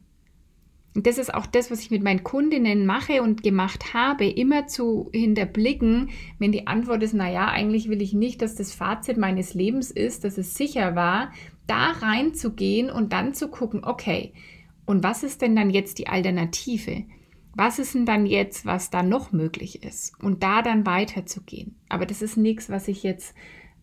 Und 0.98 1.06
das 1.06 1.16
ist 1.16 1.32
auch 1.32 1.46
das, 1.46 1.70
was 1.70 1.78
ich 1.78 1.92
mit 1.92 2.02
meinen 2.02 2.24
Kundinnen 2.24 2.84
mache 2.84 3.22
und 3.22 3.44
gemacht 3.44 3.94
habe, 3.94 4.26
immer 4.26 4.66
zu 4.66 5.10
hinterblicken, 5.12 6.10
wenn 6.40 6.50
die 6.50 6.66
Antwort 6.66 7.04
ist, 7.04 7.14
naja, 7.14 7.46
eigentlich 7.46 7.88
will 7.88 8.02
ich 8.02 8.14
nicht, 8.14 8.42
dass 8.42 8.56
das 8.56 8.74
Fazit 8.74 9.16
meines 9.16 9.54
Lebens 9.54 9.92
ist, 9.92 10.24
dass 10.24 10.38
es 10.38 10.56
sicher 10.56 10.96
war, 10.96 11.30
da 11.68 11.92
reinzugehen 11.92 12.90
und 12.90 13.12
dann 13.12 13.32
zu 13.32 13.46
gucken, 13.46 13.84
okay, 13.84 14.32
und 14.86 15.04
was 15.04 15.22
ist 15.22 15.40
denn 15.40 15.54
dann 15.54 15.70
jetzt 15.70 16.00
die 16.00 16.08
Alternative? 16.08 17.04
was 17.54 17.78
ist 17.78 17.94
denn 17.94 18.04
dann 18.04 18.26
jetzt, 18.26 18.66
was 18.66 18.90
da 18.90 19.04
noch 19.04 19.30
möglich 19.30 19.84
ist? 19.84 20.12
Und 20.20 20.42
da 20.42 20.62
dann 20.62 20.84
weiterzugehen. 20.84 21.76
Aber 21.88 22.06
das 22.06 22.22
ist 22.22 22.36
nichts, 22.36 22.70
was 22.70 22.88
ich 22.88 23.04
jetzt, 23.04 23.36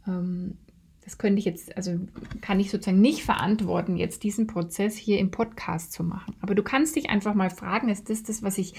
ähm, 0.05 0.57
das 1.05 1.19
könnte 1.19 1.37
ich 1.37 1.45
jetzt, 1.45 1.77
also 1.77 1.99
kann 2.41 2.59
ich 2.59 2.71
sozusagen 2.71 2.99
nicht 2.99 3.23
verantworten, 3.23 3.95
jetzt 3.95 4.23
diesen 4.23 4.47
Prozess 4.47 4.97
hier 4.97 5.19
im 5.19 5.29
Podcast 5.29 5.93
zu 5.93 6.03
machen. 6.03 6.35
Aber 6.41 6.55
du 6.55 6.63
kannst 6.63 6.95
dich 6.95 7.11
einfach 7.11 7.35
mal 7.35 7.51
fragen, 7.51 7.89
ist 7.89 8.09
das 8.09 8.23
das, 8.23 8.41
was 8.41 8.57
ich 8.57 8.73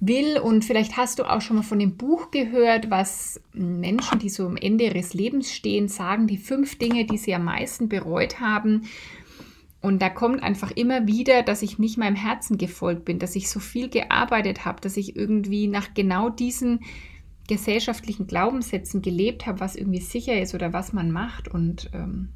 will? 0.00 0.38
Und 0.38 0.64
vielleicht 0.64 0.96
hast 0.96 1.18
du 1.18 1.24
auch 1.24 1.42
schon 1.42 1.56
mal 1.56 1.62
von 1.62 1.78
dem 1.78 1.98
Buch 1.98 2.30
gehört, 2.30 2.90
was 2.90 3.42
Menschen, 3.52 4.18
die 4.18 4.30
so 4.30 4.46
am 4.46 4.56
Ende 4.56 4.84
ihres 4.84 5.12
Lebens 5.12 5.52
stehen, 5.52 5.88
sagen, 5.88 6.26
die 6.26 6.38
fünf 6.38 6.78
Dinge, 6.78 7.04
die 7.04 7.18
sie 7.18 7.34
am 7.34 7.44
meisten 7.44 7.90
bereut 7.90 8.40
haben. 8.40 8.88
Und 9.82 10.00
da 10.00 10.08
kommt 10.08 10.42
einfach 10.42 10.70
immer 10.70 11.06
wieder, 11.06 11.42
dass 11.42 11.60
ich 11.60 11.78
nicht 11.78 11.98
meinem 11.98 12.16
Herzen 12.16 12.56
gefolgt 12.56 13.04
bin, 13.04 13.18
dass 13.18 13.36
ich 13.36 13.50
so 13.50 13.60
viel 13.60 13.90
gearbeitet 13.90 14.64
habe, 14.64 14.80
dass 14.80 14.96
ich 14.96 15.14
irgendwie 15.14 15.68
nach 15.68 15.92
genau 15.92 16.30
diesen 16.30 16.80
gesellschaftlichen 17.46 18.26
Glaubenssätzen 18.26 19.02
gelebt 19.02 19.46
habe, 19.46 19.60
was 19.60 19.76
irgendwie 19.76 20.00
sicher 20.00 20.40
ist 20.40 20.54
oder 20.54 20.72
was 20.72 20.92
man 20.92 21.10
macht. 21.10 21.48
Und 21.48 21.90
ähm, 21.92 22.30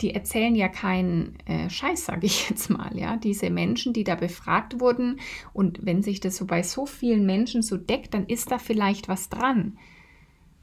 die 0.00 0.14
erzählen 0.14 0.54
ja 0.54 0.68
keinen 0.68 1.38
äh, 1.46 1.70
Scheiß, 1.70 2.06
sage 2.06 2.26
ich 2.26 2.48
jetzt 2.50 2.70
mal, 2.70 2.96
ja. 2.96 3.16
Diese 3.16 3.50
Menschen, 3.50 3.92
die 3.92 4.04
da 4.04 4.14
befragt 4.14 4.80
wurden 4.80 5.20
und 5.52 5.84
wenn 5.84 6.02
sich 6.02 6.20
das 6.20 6.36
so 6.36 6.46
bei 6.46 6.62
so 6.62 6.86
vielen 6.86 7.26
Menschen 7.26 7.62
so 7.62 7.76
deckt, 7.76 8.14
dann 8.14 8.26
ist 8.26 8.50
da 8.50 8.58
vielleicht 8.58 9.08
was 9.08 9.28
dran. 9.28 9.78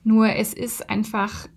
Nur 0.03 0.35
es 0.35 0.53
ist 0.53 0.89
einfach 0.89 1.47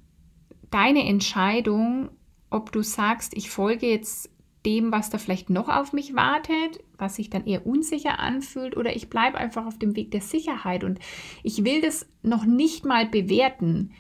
deine 0.71 1.07
Entscheidung, 1.07 2.11
ob 2.51 2.73
du 2.73 2.83
sagst, 2.83 3.37
ich 3.37 3.51
folge 3.51 3.87
jetzt 3.87 4.31
dem, 4.65 4.93
was 4.93 5.11
da 5.11 5.19
vielleicht 5.19 5.51
noch 5.51 5.69
auf 5.69 5.93
mich 5.93 6.15
wartet, 6.15 6.83
was 6.97 7.17
sich 7.17 7.31
dann 7.31 7.47
eher 7.47 7.67
unsicher 7.67 8.19
anfühlt, 8.19 8.77
oder 8.77 8.97
ich 8.97 9.11
bleibe 9.11 9.39
einfach 9.39 9.67
auf 9.67 9.79
dem 9.79 9.97
Weg 9.97 10.11
der 10.11 10.23
Sicherheit. 10.23 10.85
Und 10.85 10.99
ich 11.43 11.65
will 11.65 11.81
das 11.81 12.09
noch 12.23 12.45
nicht 12.45 12.85
mal 12.85 13.07
bewerten. 13.07 13.93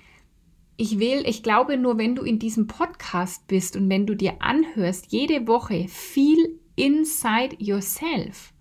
Ich 0.76 0.98
will, 0.98 1.22
ich 1.26 1.42
glaube 1.42 1.76
nur, 1.76 1.98
wenn 1.98 2.14
du 2.14 2.22
in 2.22 2.38
diesem 2.38 2.66
Podcast 2.66 3.46
bist 3.46 3.76
und 3.76 3.88
wenn 3.90 4.06
du 4.06 4.14
dir 4.14 4.40
anhörst, 4.40 5.12
jede 5.12 5.46
Woche 5.46 5.86
viel 5.88 6.58
inside 6.76 7.56
yourself, 7.58 8.53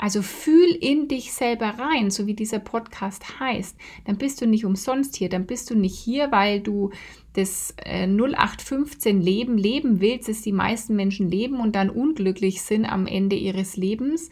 also 0.00 0.22
fühl 0.22 0.70
in 0.80 1.08
dich 1.08 1.34
selber 1.34 1.74
rein, 1.78 2.10
so 2.10 2.26
wie 2.26 2.32
dieser 2.32 2.58
Podcast 2.58 3.38
heißt. 3.38 3.76
Dann 4.06 4.16
bist 4.16 4.40
du 4.40 4.46
nicht 4.46 4.64
umsonst 4.64 5.14
hier. 5.14 5.28
Dann 5.28 5.44
bist 5.44 5.68
du 5.68 5.74
nicht 5.74 5.94
hier, 5.94 6.32
weil 6.32 6.60
du 6.60 6.90
das 7.34 7.74
äh, 7.84 8.06
0815 8.06 9.20
Leben 9.20 9.58
leben 9.58 10.00
willst, 10.00 10.30
das 10.30 10.40
die 10.40 10.52
meisten 10.52 10.96
Menschen 10.96 11.30
leben 11.30 11.60
und 11.60 11.76
dann 11.76 11.90
unglücklich 11.90 12.62
sind 12.62 12.86
am 12.86 13.06
Ende 13.06 13.36
ihres 13.36 13.76
Lebens, 13.76 14.30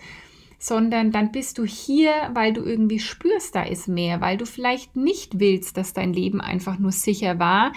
sondern 0.58 1.12
dann 1.12 1.32
bist 1.32 1.58
du 1.58 1.66
hier, 1.66 2.12
weil 2.32 2.54
du 2.54 2.62
irgendwie 2.62 2.98
spürst, 2.98 3.54
da 3.54 3.62
ist 3.62 3.88
mehr, 3.88 4.22
weil 4.22 4.38
du 4.38 4.46
vielleicht 4.46 4.96
nicht 4.96 5.38
willst, 5.38 5.76
dass 5.76 5.92
dein 5.92 6.14
Leben 6.14 6.40
einfach 6.40 6.78
nur 6.78 6.92
sicher 6.92 7.38
war. 7.38 7.74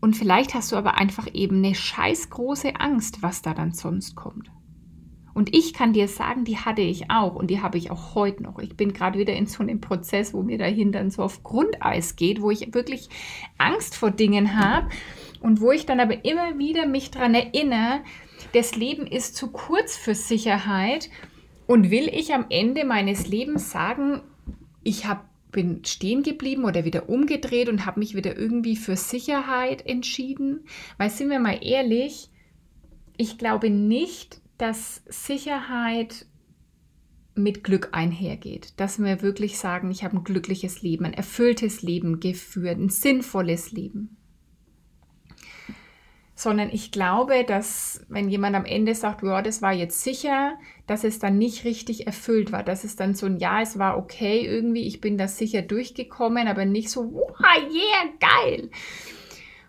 Und 0.00 0.16
vielleicht 0.16 0.54
hast 0.54 0.72
du 0.72 0.76
aber 0.76 0.96
einfach 0.96 1.28
eben 1.34 1.58
eine 1.58 1.74
scheiß 1.74 2.30
große 2.30 2.80
Angst, 2.80 3.22
was 3.22 3.42
da 3.42 3.52
dann 3.52 3.72
sonst 3.72 4.14
kommt. 4.14 4.50
Und 5.34 5.54
ich 5.54 5.74
kann 5.74 5.92
dir 5.92 6.06
sagen, 6.06 6.44
die 6.44 6.58
hatte 6.58 6.80
ich 6.80 7.10
auch 7.10 7.34
und 7.34 7.48
die 7.48 7.60
habe 7.60 7.76
ich 7.76 7.90
auch 7.90 8.14
heute 8.14 8.44
noch. 8.44 8.58
Ich 8.60 8.76
bin 8.76 8.92
gerade 8.92 9.18
wieder 9.18 9.34
in 9.34 9.46
so 9.46 9.62
einem 9.62 9.80
Prozess, 9.80 10.32
wo 10.32 10.42
mir 10.42 10.58
dahinter 10.58 11.10
so 11.10 11.22
auf 11.22 11.42
Grundeis 11.42 12.14
geht, 12.14 12.40
wo 12.40 12.50
ich 12.50 12.72
wirklich 12.72 13.08
Angst 13.58 13.96
vor 13.96 14.12
Dingen 14.12 14.58
habe 14.58 14.88
und 15.40 15.60
wo 15.60 15.72
ich 15.72 15.86
dann 15.86 16.00
aber 16.00 16.24
immer 16.24 16.58
wieder 16.58 16.86
mich 16.86 17.10
daran 17.10 17.34
erinnere, 17.34 18.00
das 18.52 18.76
Leben 18.76 19.06
ist 19.06 19.36
zu 19.36 19.50
kurz 19.50 19.96
für 19.96 20.14
Sicherheit 20.14 21.10
und 21.66 21.90
will 21.90 22.08
ich 22.12 22.32
am 22.32 22.46
Ende 22.48 22.84
meines 22.84 23.26
Lebens 23.26 23.70
sagen, 23.70 24.20
ich 24.84 25.06
habe 25.06 25.22
bin 25.54 25.84
stehen 25.84 26.22
geblieben 26.22 26.64
oder 26.64 26.84
wieder 26.84 27.08
umgedreht 27.08 27.68
und 27.68 27.86
habe 27.86 28.00
mich 28.00 28.14
wieder 28.14 28.36
irgendwie 28.36 28.76
für 28.76 28.96
Sicherheit 28.96 29.86
entschieden. 29.86 30.66
Weil 30.98 31.10
sind 31.10 31.30
wir 31.30 31.38
mal 31.38 31.60
ehrlich, 31.62 32.28
ich 33.16 33.38
glaube 33.38 33.70
nicht, 33.70 34.40
dass 34.58 35.02
Sicherheit 35.06 36.26
mit 37.34 37.64
Glück 37.64 37.88
einhergeht, 37.92 38.78
dass 38.78 39.02
wir 39.02 39.22
wirklich 39.22 39.58
sagen, 39.58 39.90
ich 39.90 40.04
habe 40.04 40.16
ein 40.16 40.24
glückliches 40.24 40.82
Leben, 40.82 41.04
ein 41.04 41.14
erfülltes 41.14 41.82
Leben 41.82 42.20
geführt, 42.20 42.78
ein 42.78 42.90
sinnvolles 42.90 43.72
Leben. 43.72 44.16
Sondern 46.36 46.70
ich 46.70 46.90
glaube, 46.90 47.44
dass 47.44 48.04
wenn 48.08 48.28
jemand 48.28 48.56
am 48.56 48.64
Ende 48.64 48.94
sagt, 48.94 49.22
ja, 49.22 49.40
das 49.40 49.62
war 49.62 49.72
jetzt 49.72 50.02
sicher, 50.02 50.54
dass 50.86 51.04
es 51.04 51.18
dann 51.18 51.38
nicht 51.38 51.64
richtig 51.64 52.06
erfüllt 52.06 52.52
war, 52.52 52.62
dass 52.62 52.84
es 52.84 52.96
dann 52.96 53.14
so 53.14 53.26
ein 53.26 53.38
Ja, 53.38 53.60
es 53.60 53.78
war 53.78 53.98
okay 53.98 54.44
irgendwie, 54.44 54.86
ich 54.86 55.00
bin 55.00 55.16
da 55.16 55.28
sicher 55.28 55.62
durchgekommen, 55.62 56.48
aber 56.48 56.64
nicht 56.64 56.90
so, 56.90 57.12
wow, 57.12 57.30
yeah, 57.40 58.12
geil. 58.20 58.70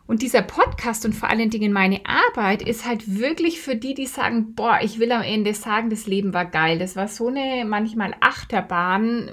Und 0.07 0.21
dieser 0.21 0.43
Podcast 0.43 1.03
und 1.05 1.13
vor 1.13 1.29
allen 1.29 1.49
Dingen 1.49 1.73
meine 1.73 2.01
Arbeit 2.05 2.61
ist 2.61 2.85
halt 2.85 3.19
wirklich 3.19 3.59
für 3.59 3.75
die, 3.75 3.95
die 3.95 4.05
sagen, 4.05 4.53
boah, 4.53 4.79
ich 4.83 4.99
will 4.99 5.11
am 5.11 5.23
Ende 5.23 5.53
sagen, 5.55 5.89
das 5.89 6.05
Leben 6.05 6.33
war 6.33 6.45
geil. 6.45 6.77
Das 6.77 6.95
war 6.95 7.07
so 7.07 7.27
eine 7.29 7.65
manchmal 7.65 8.13
Achterbahn, 8.19 9.31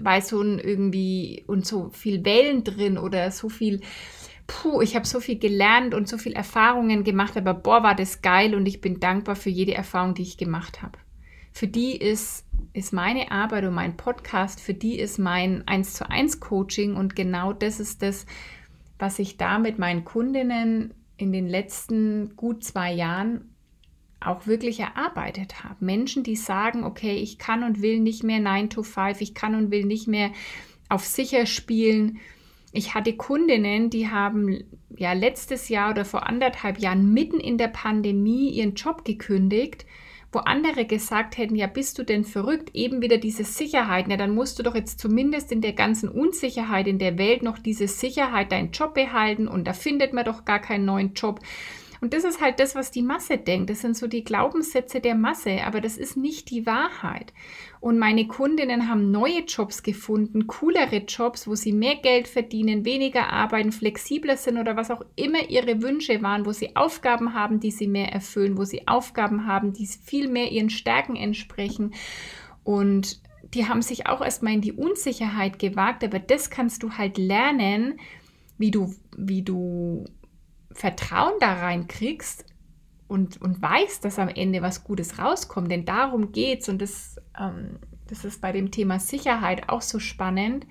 weil 0.00 0.22
so 0.22 0.40
ein 0.40 0.60
irgendwie 0.60 1.44
und 1.48 1.66
so 1.66 1.90
viel 1.90 2.24
Wellen 2.24 2.62
drin 2.62 2.98
oder 2.98 3.32
so 3.32 3.48
viel, 3.48 3.80
puh, 4.46 4.80
ich 4.80 4.94
habe 4.94 5.06
so 5.06 5.18
viel 5.18 5.38
gelernt 5.38 5.92
und 5.92 6.08
so 6.08 6.18
viel 6.18 6.34
Erfahrungen 6.34 7.02
gemacht, 7.02 7.36
aber 7.36 7.54
boah, 7.54 7.82
war 7.82 7.96
das 7.96 8.22
geil 8.22 8.54
und 8.54 8.66
ich 8.66 8.80
bin 8.80 9.00
dankbar 9.00 9.34
für 9.34 9.50
jede 9.50 9.74
Erfahrung, 9.74 10.14
die 10.14 10.22
ich 10.22 10.38
gemacht 10.38 10.82
habe. 10.82 10.98
Für 11.50 11.66
die 11.66 11.96
ist, 11.96 12.46
ist 12.72 12.92
meine 12.92 13.30
Arbeit 13.30 13.64
und 13.64 13.74
mein 13.74 13.96
Podcast, 13.96 14.60
für 14.60 14.72
die 14.72 14.98
ist 14.98 15.18
mein 15.18 15.66
1 15.66 15.94
zu 15.94 16.08
1 16.08 16.40
Coaching 16.40 16.96
und 16.96 17.16
genau 17.16 17.52
das 17.52 17.78
ist 17.78 18.02
das, 18.02 18.24
was 19.02 19.18
ich 19.18 19.36
da 19.36 19.58
mit 19.58 19.80
meinen 19.80 20.04
Kundinnen 20.04 20.94
in 21.16 21.32
den 21.32 21.48
letzten 21.48 22.36
gut 22.36 22.62
zwei 22.62 22.92
Jahren 22.92 23.56
auch 24.20 24.46
wirklich 24.46 24.78
erarbeitet 24.78 25.64
habe. 25.64 25.84
Menschen, 25.84 26.22
die 26.22 26.36
sagen, 26.36 26.84
okay, 26.84 27.16
ich 27.16 27.36
kann 27.36 27.64
und 27.64 27.82
will 27.82 27.98
nicht 27.98 28.22
mehr 28.22 28.38
9 28.38 28.70
to 28.70 28.84
5, 28.84 29.20
ich 29.20 29.34
kann 29.34 29.56
und 29.56 29.72
will 29.72 29.86
nicht 29.86 30.06
mehr 30.06 30.30
auf 30.88 31.04
sicher 31.04 31.46
spielen. 31.46 32.20
Ich 32.72 32.94
hatte 32.94 33.16
Kundinnen, 33.16 33.90
die 33.90 34.08
haben 34.08 34.62
ja 34.96 35.14
letztes 35.14 35.68
Jahr 35.68 35.90
oder 35.90 36.04
vor 36.04 36.28
anderthalb 36.28 36.78
Jahren 36.78 37.12
mitten 37.12 37.40
in 37.40 37.58
der 37.58 37.68
Pandemie 37.68 38.50
ihren 38.50 38.76
Job 38.76 39.04
gekündigt 39.04 39.84
wo 40.32 40.38
andere 40.38 40.86
gesagt 40.86 41.36
hätten, 41.36 41.54
ja, 41.54 41.66
bist 41.66 41.98
du 41.98 42.04
denn 42.04 42.24
verrückt? 42.24 42.70
Eben 42.74 43.02
wieder 43.02 43.18
diese 43.18 43.44
Sicherheit. 43.44 44.08
Ja, 44.08 44.16
dann 44.16 44.34
musst 44.34 44.58
du 44.58 44.62
doch 44.62 44.74
jetzt 44.74 44.98
zumindest 44.98 45.52
in 45.52 45.60
der 45.60 45.74
ganzen 45.74 46.08
Unsicherheit 46.08 46.86
in 46.86 46.98
der 46.98 47.18
Welt 47.18 47.42
noch 47.42 47.58
diese 47.58 47.86
Sicherheit, 47.86 48.50
deinen 48.50 48.72
Job 48.72 48.94
behalten 48.94 49.46
und 49.46 49.64
da 49.64 49.74
findet 49.74 50.14
man 50.14 50.24
doch 50.24 50.44
gar 50.44 50.58
keinen 50.58 50.86
neuen 50.86 51.12
Job. 51.12 51.40
Und 52.02 52.14
das 52.14 52.24
ist 52.24 52.40
halt 52.40 52.58
das, 52.58 52.74
was 52.74 52.90
die 52.90 53.00
Masse 53.00 53.38
denkt. 53.38 53.70
Das 53.70 53.80
sind 53.80 53.96
so 53.96 54.08
die 54.08 54.24
Glaubenssätze 54.24 55.00
der 55.00 55.14
Masse, 55.14 55.62
aber 55.64 55.80
das 55.80 55.96
ist 55.96 56.16
nicht 56.16 56.50
die 56.50 56.66
Wahrheit. 56.66 57.32
Und 57.78 57.96
meine 57.96 58.26
Kundinnen 58.26 58.88
haben 58.88 59.12
neue 59.12 59.44
Jobs 59.46 59.84
gefunden, 59.84 60.48
coolere 60.48 61.04
Jobs, 61.06 61.46
wo 61.46 61.54
sie 61.54 61.72
mehr 61.72 61.94
Geld 61.94 62.26
verdienen, 62.26 62.84
weniger 62.84 63.28
arbeiten, 63.28 63.70
flexibler 63.70 64.36
sind 64.36 64.58
oder 64.58 64.74
was 64.74 64.90
auch 64.90 65.04
immer 65.14 65.48
ihre 65.48 65.80
Wünsche 65.80 66.22
waren, 66.22 66.44
wo 66.44 66.50
sie 66.50 66.74
Aufgaben 66.74 67.34
haben, 67.34 67.60
die 67.60 67.70
sie 67.70 67.86
mehr 67.86 68.12
erfüllen, 68.12 68.58
wo 68.58 68.64
sie 68.64 68.88
Aufgaben 68.88 69.46
haben, 69.46 69.72
die 69.72 69.86
viel 69.86 70.26
mehr 70.26 70.50
ihren 70.50 70.70
Stärken 70.70 71.14
entsprechen. 71.14 71.94
Und 72.64 73.20
die 73.54 73.68
haben 73.68 73.80
sich 73.80 74.08
auch 74.08 74.22
erstmal 74.22 74.54
in 74.54 74.60
die 74.60 74.72
Unsicherheit 74.72 75.60
gewagt, 75.60 76.02
aber 76.02 76.18
das 76.18 76.50
kannst 76.50 76.82
du 76.82 76.94
halt 76.94 77.16
lernen, 77.16 78.00
wie 78.58 78.72
du, 78.72 78.92
wie 79.16 79.42
du 79.42 80.04
Vertrauen 80.74 81.34
da 81.40 81.54
rein 81.54 81.88
kriegst 81.88 82.44
und, 83.08 83.40
und 83.42 83.60
weißt, 83.60 84.04
dass 84.04 84.18
am 84.18 84.28
Ende 84.28 84.62
was 84.62 84.84
Gutes 84.84 85.18
rauskommt. 85.18 85.70
Denn 85.70 85.84
darum 85.84 86.32
geht 86.32 86.62
es 86.62 86.68
und 86.68 86.80
das, 86.80 87.16
ähm, 87.38 87.78
das 88.08 88.24
ist 88.24 88.40
bei 88.40 88.52
dem 88.52 88.70
Thema 88.70 88.98
Sicherheit 88.98 89.68
auch 89.68 89.82
so 89.82 89.98
spannend. 89.98 90.66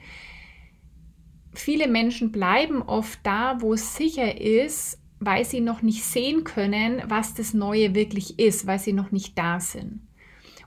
Viele 1.54 1.88
Menschen 1.88 2.32
bleiben 2.32 2.82
oft 2.82 3.20
da, 3.24 3.62
wo 3.62 3.74
es 3.74 3.96
sicher 3.96 4.40
ist, 4.40 5.00
weil 5.20 5.46
sie 5.46 5.62
noch 5.62 5.84
nicht 5.84 6.04
sehen 6.04 6.44
können, 6.44 7.04
was 7.06 7.36
das 7.36 7.54
Neue 7.54 7.94
wirklich 7.94 8.40
ist, 8.40 8.66
weil 8.66 8.80
sie 8.80 8.94
noch 8.94 9.12
nicht 9.12 9.38
da 9.38 9.60
sind. 9.60 10.02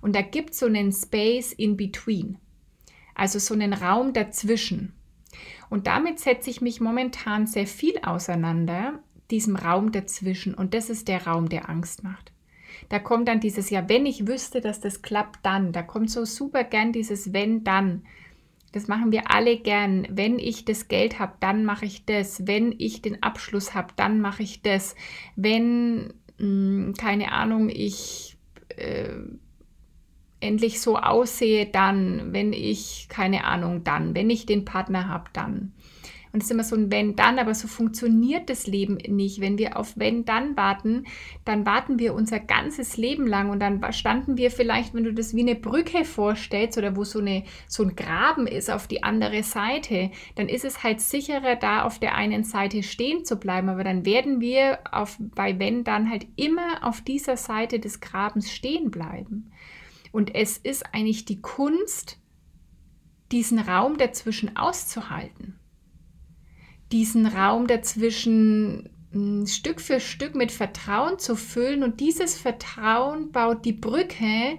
Und 0.00 0.14
da 0.14 0.22
gibt 0.22 0.50
es 0.50 0.60
so 0.60 0.66
einen 0.66 0.92
Space 0.92 1.52
in 1.52 1.76
between, 1.76 2.38
also 3.14 3.38
so 3.38 3.54
einen 3.54 3.72
Raum 3.72 4.12
dazwischen. 4.12 4.92
Und 5.70 5.88
damit 5.88 6.20
setze 6.20 6.50
ich 6.50 6.60
mich 6.60 6.80
momentan 6.80 7.48
sehr 7.48 7.66
viel 7.66 7.98
auseinander, 8.04 9.02
diesem 9.34 9.56
Raum 9.56 9.90
dazwischen. 9.90 10.54
Und 10.54 10.74
das 10.74 10.90
ist 10.90 11.08
der 11.08 11.26
Raum, 11.26 11.48
der 11.48 11.68
Angst 11.68 12.04
macht. 12.04 12.30
Da 12.88 13.00
kommt 13.00 13.26
dann 13.26 13.40
dieses, 13.40 13.68
ja, 13.68 13.88
wenn 13.88 14.06
ich 14.06 14.28
wüsste, 14.28 14.60
dass 14.60 14.80
das 14.80 15.02
klappt, 15.02 15.40
dann. 15.42 15.72
Da 15.72 15.82
kommt 15.82 16.08
so 16.10 16.24
super 16.24 16.62
gern 16.62 16.92
dieses 16.92 17.32
wenn, 17.32 17.64
dann. 17.64 18.04
Das 18.70 18.86
machen 18.86 19.10
wir 19.10 19.32
alle 19.32 19.58
gern. 19.58 20.06
Wenn 20.08 20.38
ich 20.38 20.64
das 20.64 20.86
Geld 20.86 21.18
habe, 21.18 21.32
dann 21.40 21.64
mache 21.64 21.84
ich 21.84 22.04
das. 22.04 22.46
Wenn 22.46 22.72
ich 22.78 23.02
den 23.02 23.24
Abschluss 23.24 23.74
habe, 23.74 23.88
dann 23.96 24.20
mache 24.20 24.44
ich 24.44 24.62
das. 24.62 24.94
Wenn, 25.34 26.14
mh, 26.38 26.38
hm, 26.38 26.94
keine 26.96 27.32
Ahnung, 27.32 27.70
ich 27.70 28.36
äh, 28.68 29.16
endlich 30.38 30.80
so 30.80 30.96
aussehe, 30.96 31.66
dann. 31.66 32.32
Wenn 32.32 32.52
ich, 32.52 33.08
keine 33.08 33.44
Ahnung, 33.44 33.82
dann. 33.82 34.14
Wenn 34.14 34.30
ich 34.30 34.46
den 34.46 34.64
Partner 34.64 35.08
habe, 35.08 35.30
dann. 35.32 35.73
Und 36.34 36.42
es 36.42 36.46
ist 36.46 36.50
immer 36.50 36.64
so 36.64 36.74
ein 36.74 36.90
Wenn-Dann, 36.90 37.38
aber 37.38 37.54
so 37.54 37.68
funktioniert 37.68 38.50
das 38.50 38.66
Leben 38.66 38.96
nicht. 38.96 39.40
Wenn 39.40 39.56
wir 39.56 39.76
auf 39.76 39.96
Wenn-Dann 39.96 40.56
warten, 40.56 41.06
dann 41.44 41.64
warten 41.64 42.00
wir 42.00 42.12
unser 42.12 42.40
ganzes 42.40 42.96
Leben 42.96 43.24
lang 43.28 43.50
und 43.50 43.60
dann 43.60 43.80
standen 43.92 44.36
wir 44.36 44.50
vielleicht, 44.50 44.94
wenn 44.94 45.04
du 45.04 45.14
das 45.14 45.36
wie 45.36 45.42
eine 45.42 45.54
Brücke 45.54 46.04
vorstellst 46.04 46.76
oder 46.76 46.96
wo 46.96 47.04
so, 47.04 47.20
eine, 47.20 47.44
so 47.68 47.84
ein 47.84 47.94
Graben 47.94 48.48
ist 48.48 48.68
auf 48.68 48.88
die 48.88 49.04
andere 49.04 49.44
Seite, 49.44 50.10
dann 50.34 50.48
ist 50.48 50.64
es 50.64 50.82
halt 50.82 51.00
sicherer, 51.00 51.54
da 51.54 51.84
auf 51.84 52.00
der 52.00 52.16
einen 52.16 52.42
Seite 52.42 52.82
stehen 52.82 53.24
zu 53.24 53.36
bleiben. 53.36 53.68
Aber 53.68 53.84
dann 53.84 54.04
werden 54.04 54.40
wir 54.40 54.80
auf, 54.90 55.16
bei 55.20 55.56
Wenn-Dann 55.56 56.10
halt 56.10 56.26
immer 56.34 56.82
auf 56.82 57.00
dieser 57.00 57.36
Seite 57.36 57.78
des 57.78 58.00
Grabens 58.00 58.50
stehen 58.50 58.90
bleiben. 58.90 59.52
Und 60.10 60.34
es 60.34 60.58
ist 60.58 60.84
eigentlich 60.92 61.26
die 61.26 61.40
Kunst, 61.40 62.18
diesen 63.30 63.60
Raum 63.60 63.98
dazwischen 63.98 64.56
auszuhalten 64.56 65.60
diesen 66.94 67.26
Raum 67.26 67.66
dazwischen 67.66 68.88
hm, 69.12 69.46
Stück 69.46 69.80
für 69.80 70.00
Stück 70.00 70.34
mit 70.34 70.52
Vertrauen 70.52 71.18
zu 71.18 71.34
füllen. 71.36 71.82
Und 71.82 72.00
dieses 72.00 72.38
Vertrauen 72.38 73.32
baut 73.32 73.64
die 73.64 73.72
Brücke 73.72 74.58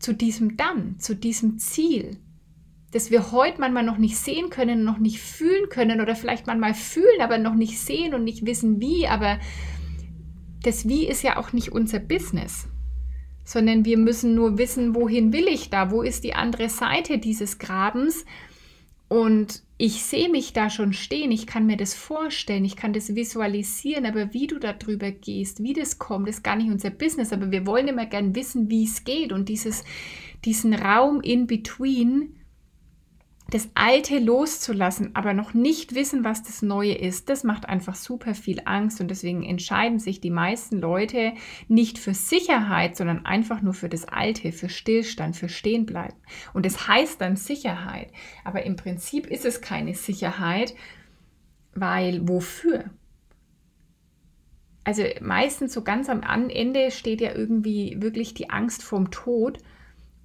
zu 0.00 0.12
diesem 0.12 0.56
Dann, 0.56 0.98
zu 0.98 1.14
diesem 1.14 1.58
Ziel, 1.58 2.18
das 2.90 3.12
wir 3.12 3.30
heute 3.30 3.60
manchmal 3.60 3.84
noch 3.84 3.98
nicht 3.98 4.16
sehen 4.16 4.50
können, 4.50 4.82
noch 4.82 4.98
nicht 4.98 5.20
fühlen 5.20 5.68
können 5.68 6.00
oder 6.00 6.16
vielleicht 6.16 6.48
manchmal 6.48 6.74
fühlen, 6.74 7.20
aber 7.20 7.38
noch 7.38 7.54
nicht 7.54 7.78
sehen 7.78 8.12
und 8.12 8.24
nicht 8.24 8.44
wissen 8.44 8.80
wie, 8.80 9.06
aber 9.06 9.38
das 10.64 10.88
Wie 10.88 11.06
ist 11.06 11.22
ja 11.22 11.36
auch 11.36 11.52
nicht 11.52 11.70
unser 11.70 12.00
Business, 12.00 12.66
sondern 13.44 13.84
wir 13.84 13.98
müssen 13.98 14.34
nur 14.34 14.58
wissen, 14.58 14.96
wohin 14.96 15.32
will 15.32 15.46
ich 15.46 15.70
da, 15.70 15.92
wo 15.92 16.02
ist 16.02 16.24
die 16.24 16.34
andere 16.34 16.68
Seite 16.68 17.18
dieses 17.18 17.58
Grabens? 17.58 18.24
Und 19.08 19.62
ich 19.80 20.02
sehe 20.02 20.28
mich 20.28 20.52
da 20.52 20.68
schon 20.68 20.92
stehen, 20.92 21.32
ich 21.32 21.46
kann 21.46 21.64
mir 21.64 21.78
das 21.78 21.94
vorstellen, 21.94 22.66
ich 22.66 22.76
kann 22.76 22.92
das 22.92 23.14
visualisieren, 23.14 24.04
aber 24.04 24.34
wie 24.34 24.46
du 24.46 24.58
da 24.58 24.74
drüber 24.74 25.10
gehst, 25.10 25.62
wie 25.62 25.72
das 25.72 25.98
kommt, 25.98 26.28
ist 26.28 26.44
gar 26.44 26.54
nicht 26.54 26.70
unser 26.70 26.90
Business, 26.90 27.32
aber 27.32 27.50
wir 27.50 27.64
wollen 27.64 27.88
immer 27.88 28.04
gern 28.04 28.34
wissen, 28.34 28.68
wie 28.68 28.84
es 28.84 29.04
geht 29.04 29.32
und 29.32 29.48
dieses, 29.48 29.82
diesen 30.44 30.74
Raum 30.74 31.22
in 31.22 31.46
between, 31.46 32.34
das 33.50 33.68
Alte 33.74 34.18
loszulassen, 34.18 35.14
aber 35.14 35.34
noch 35.34 35.54
nicht 35.54 35.94
wissen, 35.94 36.24
was 36.24 36.42
das 36.42 36.62
Neue 36.62 36.94
ist, 36.94 37.28
das 37.28 37.42
macht 37.42 37.68
einfach 37.68 37.96
super 37.96 38.34
viel 38.34 38.62
Angst 38.64 39.00
und 39.00 39.08
deswegen 39.08 39.42
entscheiden 39.42 39.98
sich 39.98 40.20
die 40.20 40.30
meisten 40.30 40.78
Leute 40.78 41.32
nicht 41.66 41.98
für 41.98 42.14
Sicherheit, 42.14 42.96
sondern 42.96 43.26
einfach 43.26 43.60
nur 43.60 43.74
für 43.74 43.88
das 43.88 44.06
Alte, 44.06 44.52
für 44.52 44.68
Stillstand, 44.68 45.36
für 45.36 45.48
Stehenbleiben. 45.48 46.16
Und 46.54 46.64
das 46.64 46.86
heißt 46.86 47.20
dann 47.20 47.36
Sicherheit, 47.36 48.12
aber 48.44 48.62
im 48.62 48.76
Prinzip 48.76 49.26
ist 49.26 49.44
es 49.44 49.60
keine 49.60 49.94
Sicherheit, 49.94 50.74
weil 51.74 52.28
wofür? 52.28 52.84
Also 54.84 55.02
meistens 55.20 55.72
so 55.72 55.82
ganz 55.82 56.08
am 56.08 56.22
Ende 56.22 56.90
steht 56.90 57.20
ja 57.20 57.34
irgendwie 57.34 57.96
wirklich 58.00 58.32
die 58.32 58.50
Angst 58.50 58.82
vorm 58.82 59.10
Tod 59.10 59.58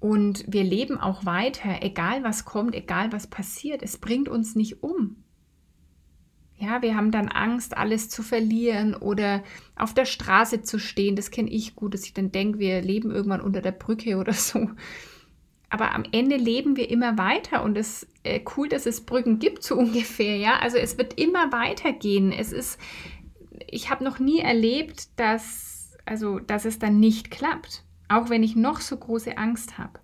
und 0.00 0.44
wir 0.46 0.64
leben 0.64 0.98
auch 0.98 1.24
weiter, 1.24 1.82
egal 1.82 2.22
was 2.22 2.44
kommt, 2.44 2.74
egal 2.74 3.12
was 3.12 3.26
passiert. 3.26 3.82
Es 3.82 3.98
bringt 3.98 4.28
uns 4.28 4.54
nicht 4.54 4.82
um. 4.82 5.22
Ja, 6.58 6.80
wir 6.80 6.96
haben 6.96 7.10
dann 7.10 7.28
Angst, 7.28 7.76
alles 7.76 8.08
zu 8.08 8.22
verlieren 8.22 8.94
oder 8.94 9.42
auf 9.74 9.92
der 9.92 10.06
Straße 10.06 10.62
zu 10.62 10.78
stehen. 10.78 11.16
Das 11.16 11.30
kenne 11.30 11.50
ich 11.50 11.76
gut, 11.76 11.92
dass 11.92 12.04
ich 12.04 12.14
dann 12.14 12.32
denke, 12.32 12.58
wir 12.58 12.80
leben 12.80 13.10
irgendwann 13.10 13.42
unter 13.42 13.60
der 13.60 13.72
Brücke 13.72 14.16
oder 14.16 14.32
so. 14.32 14.70
Aber 15.68 15.94
am 15.94 16.04
Ende 16.12 16.36
leben 16.36 16.76
wir 16.76 16.90
immer 16.90 17.18
weiter 17.18 17.62
und 17.62 17.76
es 17.76 18.04
ist 18.04 18.08
äh, 18.22 18.40
cool, 18.56 18.68
dass 18.68 18.86
es 18.86 19.04
Brücken 19.04 19.38
gibt, 19.38 19.62
so 19.62 19.74
ungefähr. 19.78 20.36
Ja, 20.36 20.58
also 20.58 20.78
es 20.78 20.96
wird 20.96 21.18
immer 21.18 21.52
weitergehen. 21.52 22.32
Es 22.32 22.52
ist, 22.52 22.78
ich 23.66 23.90
habe 23.90 24.04
noch 24.04 24.18
nie 24.18 24.40
erlebt, 24.40 25.08
dass, 25.16 25.92
also, 26.04 26.38
dass 26.38 26.64
es 26.64 26.78
dann 26.78 27.00
nicht 27.00 27.30
klappt. 27.30 27.85
Auch 28.08 28.30
wenn 28.30 28.42
ich 28.42 28.56
noch 28.56 28.80
so 28.80 28.96
große 28.96 29.36
Angst 29.36 29.78
habe. 29.78 30.00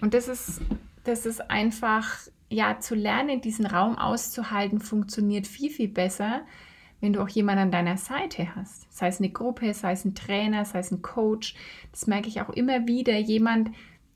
Und 0.00 0.14
das 0.14 0.28
ist, 0.28 0.60
das 1.04 1.26
ist 1.26 1.50
einfach, 1.50 2.16
ja, 2.50 2.80
zu 2.80 2.94
lernen, 2.94 3.40
diesen 3.40 3.66
Raum 3.66 3.96
auszuhalten, 3.98 4.80
funktioniert 4.80 5.46
viel, 5.46 5.70
viel 5.70 5.88
besser, 5.88 6.42
wenn 7.00 7.12
du 7.12 7.22
auch 7.22 7.28
jemanden 7.28 7.64
an 7.64 7.70
deiner 7.70 7.96
Seite 7.96 8.54
hast. 8.54 8.92
Sei 8.92 9.08
es 9.08 9.18
eine 9.18 9.30
Gruppe, 9.30 9.72
sei 9.72 9.92
es 9.92 10.04
ein 10.04 10.14
Trainer, 10.14 10.64
sei 10.64 10.80
es 10.80 10.90
ein 10.90 11.02
Coach. 11.02 11.54
Das 11.92 12.06
merke 12.06 12.28
ich 12.28 12.42
auch 12.42 12.50
immer 12.50 12.86
wieder. 12.86 13.16
Jemand, 13.16 13.70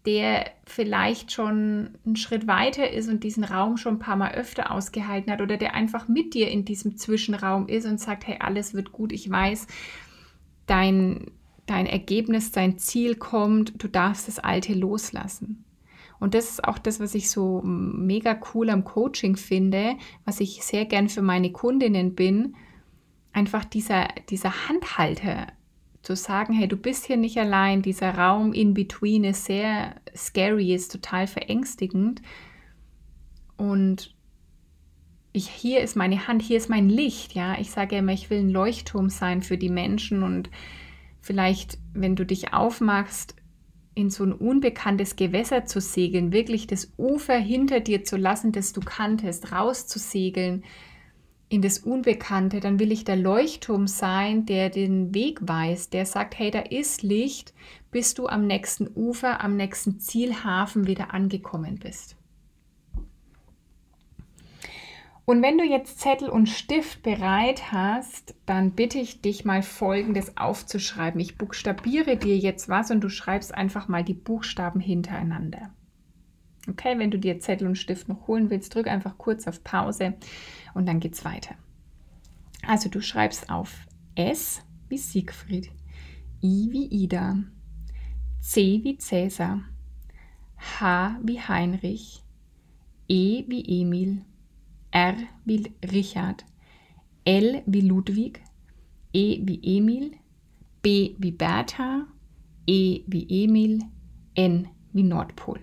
der 0.05 0.51
vielleicht 0.67 1.33
schon 1.33 1.97
einen 2.05 2.17
Schritt 2.17 2.47
weiter 2.47 2.91
ist 2.91 3.09
und 3.09 3.25
diesen 3.25 3.45
Raum 3.45 3.79
schon 3.79 3.95
ein 3.95 4.01
paar 4.01 4.17
Mal 4.17 4.33
öfter 4.33 4.71
ausgehalten 4.71 5.33
hat 5.33 5.41
oder 5.41 5.57
der 5.57 5.75
einfach 5.75 6.09
mit 6.09 6.35
dir 6.35 6.51
in 6.51 6.67
diesem 6.67 6.99
Zwischenraum 6.99 7.69
ist 7.69 7.87
und 7.87 7.99
sagt, 7.99 8.27
hey, 8.27 8.37
alles 8.41 8.75
wird 8.75 8.93
gut, 8.93 9.13
ich 9.13 9.31
weiß, 9.31 9.67
dein, 10.67 11.31
dein 11.67 11.87
Ergebnis, 11.87 12.53
dein 12.53 12.79
Ziel 12.79 13.17
kommt, 13.17 13.83
du 13.83 13.89
darfst 13.89 14.29
das 14.29 14.39
Alte 14.39 14.75
loslassen. 14.75 15.65
Und 16.21 16.35
das 16.35 16.49
ist 16.51 16.65
auch 16.65 16.79
das, 16.79 17.01
was 17.01 17.15
ich 17.15 17.31
so 17.31 17.61
mega 17.63 18.39
cool 18.55 18.71
am 18.71 18.85
Coaching 18.85 19.37
finde, 19.37 19.97
was 20.25 20.41
ich 20.41 20.65
sehr 20.65 20.87
gern 20.87 21.09
für 21.09 21.23
meine 21.23 21.53
Kundinnen 21.53 22.15
bin. 22.15 22.55
Einfach 23.33 23.65
dieser, 23.65 24.09
dieser 24.31 24.69
Handhalter 24.69 25.49
zu 26.03 26.17
sagen, 26.17 26.53
hey, 26.53 26.69
du 26.69 26.77
bist 26.77 27.07
hier 27.07 27.17
nicht 27.17 27.39
allein, 27.39 27.83
dieser 27.83 28.15
Raum 28.15 28.53
in 28.53 28.75
between 28.75 29.25
ist 29.25 29.47
sehr 29.47 29.97
scary, 30.15 30.73
ist 30.73 30.93
total 30.93 31.27
verängstigend. 31.27 32.23
Und 33.57 34.14
ich, 35.35 35.49
hier 35.49 35.81
ist 35.81 35.97
meine 35.97 36.29
Hand, 36.29 36.43
hier 36.43 36.57
ist 36.57 36.71
mein 36.71 36.89
Licht, 36.89 37.35
ja. 37.35 37.59
Ich 37.59 37.73
sage 37.73 37.97
immer, 37.97 38.13
ich 38.13 38.31
will 38.31 38.39
ein 38.39 38.51
Leuchtturm 38.51 39.11
sein 39.11 39.43
für 39.43 39.59
die 39.59 39.69
Menschen 39.69 40.23
und 40.23 40.49
vielleicht, 41.21 41.77
wenn 41.93 42.15
du 42.15 42.25
dich 42.25 42.55
aufmachst, 42.55 43.35
in 43.97 44.11
so 44.11 44.23
ein 44.23 44.33
unbekanntes 44.33 45.17
Gewässer 45.17 45.65
zu 45.65 45.81
segeln, 45.81 46.33
wirklich 46.33 46.69
das 46.69 46.93
Ufer 46.97 47.37
hinter 47.37 47.81
dir 47.81 48.05
zu 48.05 48.17
lassen, 48.17 48.53
das 48.53 48.73
du 48.73 48.81
kanntest, 48.81 49.51
rauszusegeln 49.51 50.63
in 51.49 51.63
das 51.63 51.79
Unbekannte, 51.79 52.61
dann 52.61 52.79
will 52.79 52.93
ich 52.93 53.05
der 53.05 53.17
Leuchtturm 53.17 53.89
sein, 53.89 54.47
der 54.47 54.71
den 54.71 55.15
Weg 55.15 55.41
weist, 55.43 55.95
der 55.95 56.07
sagt, 56.07 56.39
hey, 56.39 56.53
da 56.53 56.61
ist 56.61 57.03
Licht, 57.03 57.55
bis 57.91 58.15
du 58.15 58.29
am 58.29 58.47
nächsten 58.47 58.89
Ufer, 58.95 59.41
am 59.43 59.57
nächsten 59.57 59.99
Zielhafen 59.99 60.87
wieder 60.87 61.13
angekommen 61.13 61.81
bist. 61.81 62.17
Und 65.27 65.43
wenn 65.43 65.57
du 65.57 65.65
jetzt 65.65 66.01
Zettel 66.01 66.29
und 66.29 66.49
Stift 66.49 67.03
bereit 67.03 67.73
hast, 67.73 68.35
dann 68.45 68.73
bitte 68.73 68.99
ich 68.99 69.23
dich 69.23 69.47
mal 69.47 69.63
Folgendes 69.63 70.37
aufzuschreiben. 70.37 71.19
Ich 71.19 71.39
buchstabiere 71.39 72.17
dir 72.17 72.37
jetzt 72.37 72.69
was 72.69 72.91
und 72.91 73.01
du 73.01 73.09
schreibst 73.09 73.55
einfach 73.55 73.89
mal 73.89 74.05
die 74.05 74.15
Buchstaben 74.15 74.81
hintereinander. 74.81 75.71
Okay, 76.69 76.99
wenn 76.99 77.11
du 77.11 77.19
dir 77.19 77.41
Zettel 77.41 77.67
und 77.67 77.77
Stift 77.77 78.09
noch 78.09 78.27
holen 78.27 78.51
willst, 78.51 78.75
drück 78.75 78.87
einfach 78.87 79.17
kurz 79.17 79.47
auf 79.47 79.65
Pause 79.65 80.15
und 80.75 80.87
dann 80.87 81.01
geht's 81.01 81.25
weiter. 81.25 81.55
Also 82.67 82.89
du 82.89 83.01
schreibst 83.01 83.51
auf 83.51 83.87
S 84.15 84.63
wie 84.89 84.99
Siegfried, 84.99 85.71
I 86.43 86.69
wie 86.71 86.87
Ida, 86.87 87.39
C 88.41 88.81
wie 88.83 88.99
Cäsar, 88.99 89.61
H 90.59 91.19
wie 91.23 91.41
Heinrich, 91.41 92.23
E 93.09 93.45
wie 93.49 93.83
Emil, 93.83 94.23
R 94.95 95.17
wie 95.45 95.71
Richard, 95.93 96.47
L 97.25 97.63
wie 97.67 97.81
Ludwig, 97.81 98.41
E 99.13 99.41
wie 99.43 99.61
Emil, 99.77 100.13
B 100.83 101.17
wie 101.19 101.33
Bertha, 101.33 102.07
E 102.67 103.01
wie 103.09 103.45
Emil, 103.45 103.81
N 104.37 104.69
wie 104.93 105.03
Nordpol. 105.03 105.59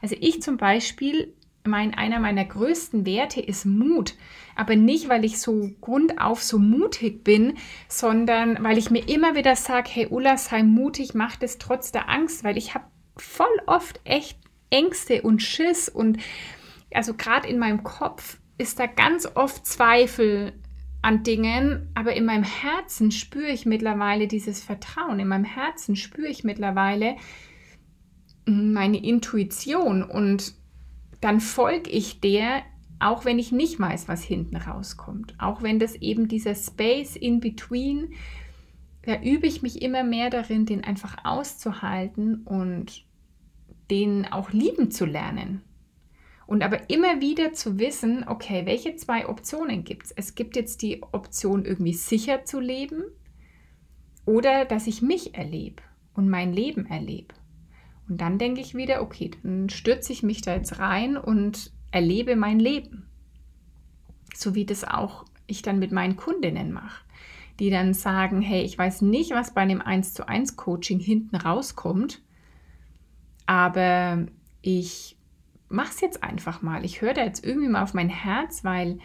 Also 0.02 0.16
ich 0.20 0.42
zum 0.42 0.56
Beispiel 0.56 1.34
mein, 1.66 1.94
einer 1.94 2.20
meiner 2.20 2.44
größten 2.44 3.06
Werte 3.06 3.40
ist 3.40 3.64
Mut. 3.64 4.14
Aber 4.54 4.76
nicht, 4.76 5.08
weil 5.08 5.24
ich 5.24 5.40
so 5.40 5.70
grundauf 5.80 6.42
so 6.42 6.58
mutig 6.58 7.24
bin, 7.24 7.54
sondern 7.88 8.62
weil 8.64 8.78
ich 8.78 8.90
mir 8.90 9.08
immer 9.08 9.36
wieder 9.36 9.56
sage, 9.56 9.90
hey 9.92 10.06
Ulla, 10.08 10.36
sei 10.36 10.62
mutig, 10.62 11.14
mach 11.14 11.36
das 11.36 11.58
trotz 11.58 11.92
der 11.92 12.08
Angst, 12.08 12.42
weil 12.44 12.56
ich 12.56 12.74
habe 12.74 12.86
voll 13.16 13.46
oft 13.66 14.00
echt 14.04 14.38
Ängste 14.70 15.22
und 15.22 15.42
Schiss 15.42 15.88
und 15.88 16.18
also 16.92 17.14
gerade 17.14 17.48
in 17.48 17.58
meinem 17.58 17.82
Kopf 17.82 18.38
ist 18.58 18.78
da 18.78 18.86
ganz 18.86 19.28
oft 19.34 19.66
Zweifel 19.66 20.52
an 21.02 21.22
Dingen, 21.22 21.90
aber 21.94 22.14
in 22.14 22.24
meinem 22.24 22.42
Herzen 22.42 23.10
spüre 23.10 23.50
ich 23.50 23.66
mittlerweile 23.66 24.26
dieses 24.26 24.62
Vertrauen. 24.62 25.20
In 25.20 25.28
meinem 25.28 25.44
Herzen 25.44 25.94
spüre 25.94 26.28
ich 26.28 26.42
mittlerweile 26.42 27.16
meine 28.46 29.02
Intuition 29.02 30.02
und 30.02 30.54
dann 31.20 31.40
folge 31.40 31.90
ich 31.90 32.20
der, 32.20 32.62
auch 32.98 33.24
wenn 33.24 33.38
ich 33.38 33.52
nicht 33.52 33.78
weiß, 33.78 34.08
was 34.08 34.22
hinten 34.22 34.56
rauskommt. 34.56 35.34
Auch 35.38 35.62
wenn 35.62 35.78
das 35.78 35.94
eben 35.96 36.28
dieser 36.28 36.54
Space 36.54 37.16
in 37.16 37.40
between, 37.40 38.12
da 39.02 39.20
übe 39.20 39.46
ich 39.46 39.62
mich 39.62 39.82
immer 39.82 40.02
mehr 40.02 40.30
darin, 40.30 40.66
den 40.66 40.82
einfach 40.82 41.24
auszuhalten 41.24 42.42
und 42.42 43.04
den 43.90 44.26
auch 44.26 44.50
lieben 44.50 44.90
zu 44.90 45.04
lernen. 45.04 45.62
Und 46.46 46.62
aber 46.62 46.90
immer 46.90 47.20
wieder 47.20 47.52
zu 47.52 47.78
wissen, 47.78 48.24
okay, 48.26 48.66
welche 48.66 48.94
zwei 48.96 49.28
Optionen 49.28 49.84
gibt 49.84 50.06
es? 50.06 50.12
Es 50.12 50.34
gibt 50.34 50.56
jetzt 50.56 50.82
die 50.82 51.02
Option, 51.02 51.64
irgendwie 51.64 51.92
sicher 51.92 52.44
zu 52.44 52.60
leben 52.60 53.02
oder 54.24 54.64
dass 54.64 54.86
ich 54.86 55.02
mich 55.02 55.34
erlebe 55.34 55.82
und 56.14 56.28
mein 56.28 56.52
Leben 56.52 56.86
erlebe. 56.86 57.34
Und 58.08 58.20
dann 58.20 58.38
denke 58.38 58.60
ich 58.60 58.74
wieder, 58.74 59.02
okay, 59.02 59.30
dann 59.42 59.68
stürze 59.68 60.12
ich 60.12 60.22
mich 60.22 60.40
da 60.40 60.54
jetzt 60.54 60.78
rein 60.78 61.16
und 61.16 61.72
erlebe 61.90 62.36
mein 62.36 62.60
Leben. 62.60 63.08
So 64.34 64.54
wie 64.54 64.64
das 64.64 64.84
auch 64.84 65.24
ich 65.46 65.62
dann 65.62 65.78
mit 65.78 65.92
meinen 65.92 66.16
Kundinnen 66.16 66.72
mache, 66.72 67.04
die 67.58 67.70
dann 67.70 67.94
sagen, 67.94 68.42
hey, 68.42 68.62
ich 68.62 68.76
weiß 68.76 69.02
nicht, 69.02 69.30
was 69.30 69.54
bei 69.54 69.62
einem 69.62 69.80
1 69.80 70.14
zu 70.14 70.28
1 70.28 70.56
Coaching 70.56 71.00
hinten 71.00 71.36
rauskommt, 71.36 72.22
aber 73.46 74.26
ich 74.62 75.16
mache 75.68 75.90
es 75.90 76.00
jetzt 76.00 76.22
einfach 76.22 76.62
mal. 76.62 76.84
Ich 76.84 77.00
höre 77.00 77.14
da 77.14 77.24
jetzt 77.24 77.44
irgendwie 77.44 77.68
mal 77.68 77.82
auf 77.82 77.94
mein 77.94 78.08
Herz, 78.08 78.64
weil 78.64 78.98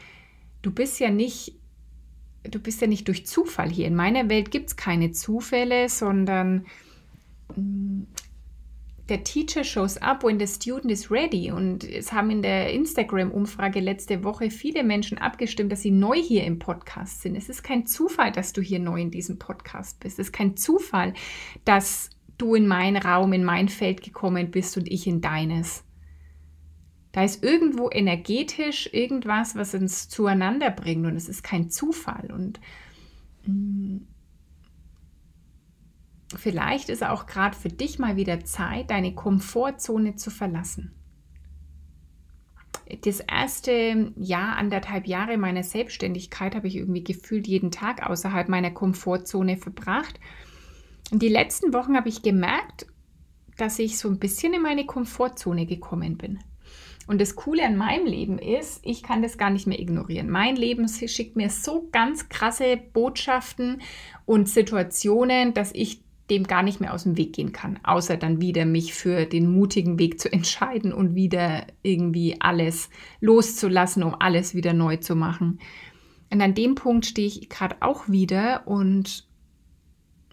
du 0.62 0.72
bist 0.72 1.00
ja 1.00 1.10
nicht, 1.10 1.56
du 2.44 2.60
bist 2.60 2.82
ja 2.82 2.88
nicht 2.88 3.08
durch 3.08 3.26
Zufall 3.26 3.70
hier. 3.70 3.88
In 3.88 3.96
meiner 3.96 4.30
Welt 4.30 4.52
gibt 4.52 4.70
es 4.70 4.76
keine 4.76 5.12
Zufälle, 5.12 5.90
sondern 5.90 6.66
der 9.12 9.26
Teacher 9.26 9.66
shows 9.66 9.98
up 9.98 10.24
when 10.24 10.40
the 10.40 10.48
student 10.48 10.90
is 10.90 11.12
ready. 11.12 11.52
Und 11.52 11.84
es 11.84 12.14
haben 12.14 12.32
in 12.32 12.42
der 12.42 12.72
Instagram-Umfrage 12.72 13.82
letzte 13.82 14.24
Woche 14.24 14.50
viele 14.50 14.84
Menschen 14.84 15.18
abgestimmt, 15.18 15.72
dass 15.72 15.82
sie 15.82 15.92
neu 15.92 16.16
hier 16.16 16.46
im 16.46 16.60
Podcast 16.60 17.22
sind. 17.22 17.36
Es 17.36 17.50
ist 17.50 17.62
kein 17.62 17.86
Zufall, 17.86 18.32
dass 18.32 18.54
du 18.54 18.62
hier 18.62 18.80
neu 18.80 19.02
in 19.02 19.12
diesem 19.12 19.38
Podcast 19.38 20.00
bist. 20.00 20.18
Es 20.18 20.28
ist 20.28 20.32
kein 20.32 20.56
Zufall, 20.56 21.14
dass 21.66 22.10
du 22.38 22.56
in 22.56 22.68
meinen 22.68 22.98
Raum, 22.98 23.34
in 23.34 23.44
mein 23.44 23.68
Feld 23.68 24.02
gekommen 24.02 24.50
bist 24.50 24.78
und 24.78 24.90
ich 24.90 25.06
in 25.06 25.20
deines. 25.20 25.84
Da 27.12 27.26
ist 27.26 27.44
irgendwo 27.44 27.90
energetisch 27.92 28.90
irgendwas, 28.94 29.58
was 29.58 29.76
uns 29.76 30.08
zueinander 30.08 30.72
bringt 30.72 31.06
und 31.06 31.18
es 31.18 31.28
ist 31.28 31.44
kein 31.44 31.70
Zufall. 31.70 32.32
Und 32.32 32.62
mm, 33.46 33.98
vielleicht 36.38 36.90
ist 36.90 37.04
auch 37.04 37.26
gerade 37.26 37.56
für 37.56 37.70
dich 37.70 38.00
mal 38.00 38.16
wieder 38.16 38.44
Zeit, 38.44 38.92
deine 38.92 39.14
Komfortzone 39.14 40.16
zu 40.16 40.30
verlassen. 40.30 40.96
Das 43.04 43.22
erste 43.22 44.12
Jahr, 44.18 44.58
anderthalb 44.58 45.08
Jahre 45.08 45.38
meiner 45.38 45.64
Selbstständigkeit 45.64 46.56
habe 46.56 46.68
ich 46.68 46.76
irgendwie 46.76 47.04
gefühlt 47.04 47.48
jeden 47.48 47.72
Tag 47.72 48.08
außerhalb 48.08 48.50
meiner 48.50 48.72
Komfortzone 48.72 49.58
verbracht. 49.58 50.20
Und 51.12 51.22
die 51.22 51.30
letzten 51.30 51.74
Wochen 51.74 51.96
habe 51.96 52.10
ich 52.10 52.22
gemerkt, 52.22 52.86
dass 53.58 53.80
ich 53.80 53.98
so 53.98 54.10
ein 54.10 54.20
bisschen 54.20 54.54
in 54.54 54.62
meine 54.62 54.86
Komfortzone 54.86 55.66
gekommen 55.66 56.18
bin. 56.18 56.40
Und 57.08 57.20
das 57.20 57.36
Coole 57.36 57.66
an 57.66 57.78
meinem 57.78 58.06
Leben 58.06 58.38
ist, 58.40 58.80
ich 58.84 59.04
kann 59.04 59.22
das 59.22 59.38
gar 59.38 59.50
nicht 59.50 59.68
mehr 59.68 59.80
ignorieren. 59.80 60.30
Mein 60.30 60.56
Leben 60.56 60.88
schickt 60.88 61.36
mir 61.36 61.50
so 61.50 61.90
ganz 61.92 62.30
krasse 62.30 62.78
Botschaften 62.78 63.82
und 64.26 64.48
Situationen, 64.48 65.54
dass 65.54 65.72
ich 65.74 66.04
dem 66.32 66.48
gar 66.48 66.64
nicht 66.64 66.80
mehr 66.80 66.94
aus 66.94 67.04
dem 67.04 67.18
Weg 67.18 67.34
gehen 67.34 67.52
kann, 67.52 67.80
außer 67.84 68.16
dann 68.16 68.40
wieder 68.42 68.66
mich 68.66 68.94
für 68.94 69.26
den 69.26 69.52
mutigen 69.52 70.00
Weg 70.00 70.20
zu 70.20 70.32
entscheiden 70.34 70.94
und 70.94 71.14
wieder 71.14 71.68
irgendwie 71.84 72.38
alles 72.40 72.90
loszulassen, 73.20 74.02
um 74.02 74.16
alles 74.18 74.56
wieder 74.56 74.74
neu 74.74 74.98
zu 74.98 75.16
machen. 75.16 75.60
Und 76.32 76.42
an 76.42 76.56
dem 76.56 76.76
Punkt 76.76 77.06
stehe 77.06 77.28
ich 77.28 77.50
gerade 77.50 77.76
auch 77.82 78.08
wieder 78.08 78.66
und 78.66 79.28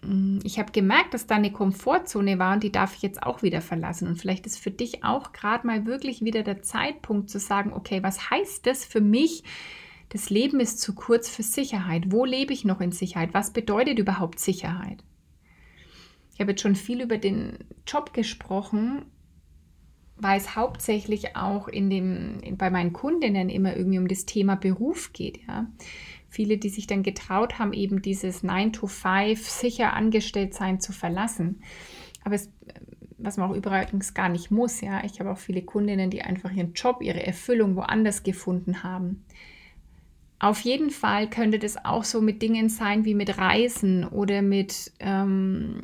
mm, 0.01 0.39
ich 0.43 0.57
habe 0.57 0.71
gemerkt, 0.71 1.13
dass 1.13 1.27
da 1.27 1.35
eine 1.35 1.51
Komfortzone 1.51 2.39
war 2.39 2.53
und 2.53 2.63
die 2.63 2.71
darf 2.71 2.95
ich 2.95 3.01
jetzt 3.01 3.21
auch 3.21 3.43
wieder 3.43 3.59
verlassen. 3.59 4.07
Und 4.07 4.15
vielleicht 4.15 4.45
ist 4.45 4.57
für 4.57 4.71
dich 4.71 5.03
auch 5.03 5.33
gerade 5.33 5.67
mal 5.67 5.85
wirklich 5.85 6.23
wieder 6.23 6.43
der 6.43 6.61
Zeitpunkt 6.61 7.29
zu 7.29 7.39
sagen, 7.39 7.73
okay, 7.73 8.01
was 8.01 8.29
heißt 8.29 8.65
das 8.65 8.85
für 8.85 9.01
mich? 9.01 9.43
Das 10.07 10.29
Leben 10.29 10.61
ist 10.61 10.79
zu 10.79 10.95
kurz 10.95 11.29
für 11.29 11.43
Sicherheit. 11.43 12.13
Wo 12.13 12.23
lebe 12.23 12.53
ich 12.53 12.63
noch 12.63 12.79
in 12.79 12.93
Sicherheit? 12.93 13.33
Was 13.33 13.51
bedeutet 13.51 13.99
überhaupt 13.99 14.39
Sicherheit? 14.39 15.03
Ich 16.39 16.41
habe 16.41 16.53
jetzt 16.53 16.61
schon 16.61 16.77
viel 16.77 17.01
über 17.01 17.17
den 17.17 17.57
Job 17.85 18.13
gesprochen, 18.13 19.01
weil 20.15 20.37
es 20.37 20.55
hauptsächlich 20.55 21.35
auch 21.35 21.67
in 21.67 21.89
dem, 21.89 22.39
in, 22.39 22.55
bei 22.55 22.69
meinen 22.69 22.93
Kundinnen 22.93 23.49
immer 23.49 23.75
irgendwie 23.75 23.99
um 23.99 24.07
das 24.07 24.25
Thema 24.25 24.55
Beruf 24.55 25.11
geht. 25.11 25.45
Ja. 25.49 25.67
Viele, 26.29 26.57
die 26.57 26.69
sich 26.69 26.87
dann 26.87 27.03
getraut 27.03 27.59
haben, 27.59 27.73
eben 27.73 28.01
dieses 28.01 28.41
9 28.41 28.71
to 28.71 28.87
5 28.87 29.49
sicher 29.49 29.91
angestellt 29.91 30.53
sein 30.53 30.79
zu 30.79 30.93
verlassen. 30.93 31.61
Aber 32.23 32.35
es, 32.35 32.49
was 33.17 33.35
man 33.35 33.51
auch 33.51 33.55
übrigens 33.55 34.13
gar 34.13 34.29
nicht 34.29 34.49
muss, 34.49 34.79
ja. 34.79 35.03
Ich 35.03 35.19
habe 35.19 35.31
auch 35.31 35.37
viele 35.37 35.63
Kundinnen, 35.63 36.09
die 36.09 36.21
einfach 36.21 36.53
ihren 36.53 36.71
Job, 36.71 37.01
ihre 37.01 37.21
Erfüllung 37.21 37.75
woanders 37.75 38.23
gefunden 38.23 38.81
haben. 38.81 39.25
Auf 40.39 40.61
jeden 40.61 40.89
Fall 40.89 41.29
könnte 41.29 41.59
das 41.59 41.83
auch 41.83 42.05
so 42.05 42.21
mit 42.21 42.41
Dingen 42.41 42.69
sein 42.69 43.03
wie 43.03 43.13
mit 43.13 43.37
Reisen 43.37 44.05
oder 44.05 44.41
mit 44.41 44.93
ähm, 45.01 45.81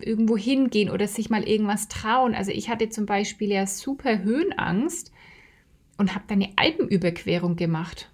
irgendwo 0.00 0.36
hingehen 0.36 0.90
oder 0.90 1.06
sich 1.08 1.30
mal 1.30 1.42
irgendwas 1.42 1.88
trauen. 1.88 2.34
Also 2.34 2.50
ich 2.50 2.68
hatte 2.68 2.88
zum 2.88 3.06
Beispiel 3.06 3.50
ja 3.50 3.66
super 3.66 4.22
Höhenangst 4.22 5.12
und 5.96 6.14
habe 6.14 6.24
dann 6.28 6.42
eine 6.42 6.52
Alpenüberquerung 6.56 7.56
gemacht. 7.56 8.10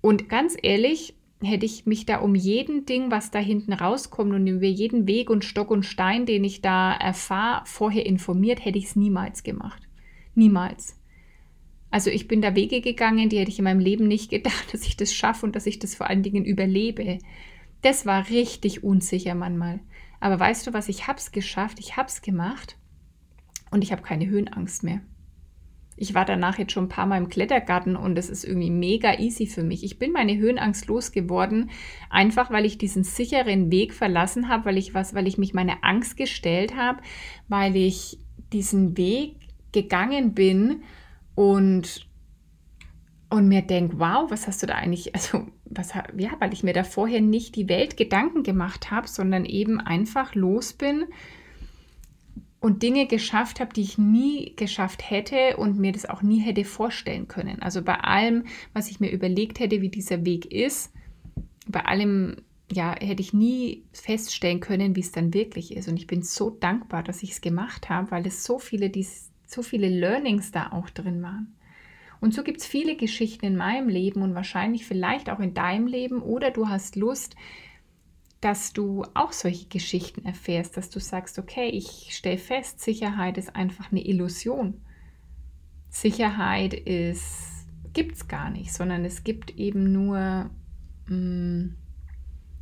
Und 0.00 0.28
ganz 0.28 0.56
ehrlich, 0.62 1.14
hätte 1.42 1.66
ich 1.66 1.86
mich 1.86 2.06
da 2.06 2.18
um 2.18 2.34
jeden 2.34 2.84
Ding, 2.84 3.10
was 3.10 3.30
da 3.30 3.38
hinten 3.38 3.72
rauskommt 3.72 4.32
und 4.34 4.46
über 4.46 4.66
jeden 4.66 5.06
Weg 5.06 5.30
und 5.30 5.44
Stock 5.44 5.70
und 5.70 5.84
Stein, 5.84 6.26
den 6.26 6.44
ich 6.44 6.60
da 6.60 6.92
erfahre, 6.92 7.62
vorher 7.66 8.06
informiert, 8.06 8.64
hätte 8.64 8.78
ich 8.78 8.86
es 8.86 8.96
niemals 8.96 9.42
gemacht. 9.42 9.82
Niemals. 10.34 10.96
Also 11.90 12.10
ich 12.10 12.28
bin 12.28 12.40
da 12.40 12.54
Wege 12.54 12.80
gegangen, 12.80 13.28
die 13.28 13.38
hätte 13.38 13.50
ich 13.50 13.58
in 13.58 13.64
meinem 13.64 13.80
Leben 13.80 14.06
nicht 14.06 14.30
gedacht, 14.30 14.66
dass 14.72 14.86
ich 14.86 14.96
das 14.96 15.14
schaffe 15.14 15.46
und 15.46 15.56
dass 15.56 15.66
ich 15.66 15.78
das 15.78 15.94
vor 15.94 16.08
allen 16.08 16.22
Dingen 16.22 16.44
überlebe. 16.44 17.18
Das 17.82 18.04
war 18.04 18.28
richtig 18.28 18.84
unsicher 18.84 19.34
manchmal. 19.34 19.80
Aber 20.20 20.38
weißt 20.38 20.66
du 20.66 20.72
was, 20.72 20.88
ich 20.88 21.06
hab's 21.06 21.32
geschafft, 21.32 21.78
ich 21.80 21.96
hab's 21.96 22.22
gemacht 22.22 22.76
und 23.70 23.82
ich 23.82 23.92
habe 23.92 24.02
keine 24.02 24.26
Höhenangst 24.26 24.84
mehr. 24.84 25.00
Ich 25.96 26.14
war 26.14 26.24
danach 26.24 26.58
jetzt 26.58 26.72
schon 26.72 26.84
ein 26.84 26.88
paar 26.88 27.04
Mal 27.04 27.18
im 27.18 27.28
Klettergarten 27.28 27.94
und 27.94 28.16
es 28.16 28.30
ist 28.30 28.44
irgendwie 28.44 28.70
mega 28.70 29.18
easy 29.18 29.46
für 29.46 29.62
mich. 29.62 29.84
Ich 29.84 29.98
bin 29.98 30.12
meine 30.12 30.36
Höhenangst 30.38 30.86
losgeworden, 30.86 31.70
einfach 32.08 32.50
weil 32.50 32.64
ich 32.64 32.78
diesen 32.78 33.04
sicheren 33.04 33.70
Weg 33.70 33.92
verlassen 33.92 34.48
habe, 34.48 34.66
weil 34.66 34.78
ich 34.78 34.94
was, 34.94 35.14
weil 35.14 35.26
ich 35.26 35.36
mich 35.36 35.52
meine 35.52 35.82
Angst 35.82 36.16
gestellt 36.16 36.74
habe, 36.74 37.02
weil 37.48 37.76
ich 37.76 38.18
diesen 38.50 38.96
Weg 38.96 39.36
gegangen 39.72 40.32
bin 40.32 40.82
und 41.34 42.09
und 43.30 43.46
mir 43.46 43.62
denke, 43.62 43.98
wow, 43.98 44.28
was 44.30 44.46
hast 44.48 44.62
du 44.62 44.66
da 44.66 44.74
eigentlich, 44.74 45.14
also 45.14 45.46
was, 45.64 45.94
ja, 46.16 46.30
weil 46.40 46.52
ich 46.52 46.64
mir 46.64 46.74
da 46.74 46.82
vorher 46.82 47.20
nicht 47.20 47.54
die 47.54 47.68
Welt 47.68 47.96
Gedanken 47.96 48.42
gemacht 48.42 48.90
habe, 48.90 49.08
sondern 49.08 49.44
eben 49.44 49.80
einfach 49.80 50.34
los 50.34 50.72
bin 50.72 51.04
und 52.58 52.82
Dinge 52.82 53.06
geschafft 53.06 53.60
habe, 53.60 53.72
die 53.72 53.82
ich 53.82 53.98
nie 53.98 54.54
geschafft 54.56 55.08
hätte 55.08 55.56
und 55.56 55.78
mir 55.78 55.92
das 55.92 56.06
auch 56.06 56.22
nie 56.22 56.40
hätte 56.40 56.64
vorstellen 56.64 57.28
können. 57.28 57.62
Also 57.62 57.82
bei 57.82 57.94
allem, 58.00 58.44
was 58.74 58.90
ich 58.90 58.98
mir 58.98 59.10
überlegt 59.10 59.60
hätte, 59.60 59.80
wie 59.80 59.88
dieser 59.88 60.26
Weg 60.26 60.52
ist, 60.52 60.92
bei 61.68 61.86
allem, 61.86 62.36
ja, 62.70 62.94
hätte 62.98 63.22
ich 63.22 63.32
nie 63.32 63.84
feststellen 63.92 64.58
können, 64.58 64.96
wie 64.96 65.00
es 65.00 65.12
dann 65.12 65.32
wirklich 65.32 65.76
ist. 65.76 65.88
Und 65.88 65.96
ich 65.96 66.08
bin 66.08 66.22
so 66.22 66.50
dankbar, 66.50 67.04
dass 67.04 67.22
ich 67.22 67.30
es 67.30 67.40
gemacht 67.40 67.88
habe, 67.88 68.10
weil 68.10 68.26
es 68.26 68.44
so 68.44 68.58
viele, 68.58 68.90
die, 68.90 69.06
so 69.46 69.62
viele 69.62 69.88
Learnings 69.88 70.50
da 70.50 70.72
auch 70.72 70.90
drin 70.90 71.22
waren. 71.22 71.54
Und 72.20 72.34
so 72.34 72.42
gibt 72.42 72.60
es 72.60 72.66
viele 72.66 72.96
Geschichten 72.96 73.46
in 73.46 73.56
meinem 73.56 73.88
Leben 73.88 74.22
und 74.22 74.34
wahrscheinlich 74.34 74.86
vielleicht 74.86 75.30
auch 75.30 75.40
in 75.40 75.54
deinem 75.54 75.86
Leben 75.86 76.20
oder 76.20 76.50
du 76.50 76.68
hast 76.68 76.96
Lust, 76.96 77.34
dass 78.40 78.72
du 78.72 79.04
auch 79.14 79.32
solche 79.32 79.68
Geschichten 79.68 80.24
erfährst, 80.24 80.76
dass 80.76 80.90
du 80.90 81.00
sagst, 81.00 81.38
okay, 81.38 81.68
ich 81.68 82.08
stelle 82.10 82.38
fest, 82.38 82.80
Sicherheit 82.80 83.38
ist 83.38 83.54
einfach 83.54 83.90
eine 83.90 84.04
Illusion. 84.04 84.80
Sicherheit 85.90 86.72
ist, 86.72 87.66
gibt 87.92 88.16
es 88.16 88.28
gar 88.28 88.50
nicht, 88.50 88.72
sondern 88.72 89.04
es 89.04 89.24
gibt 89.24 89.56
eben 89.56 89.92
nur 89.92 90.50
mh, 91.08 91.16
mm, 91.16 91.76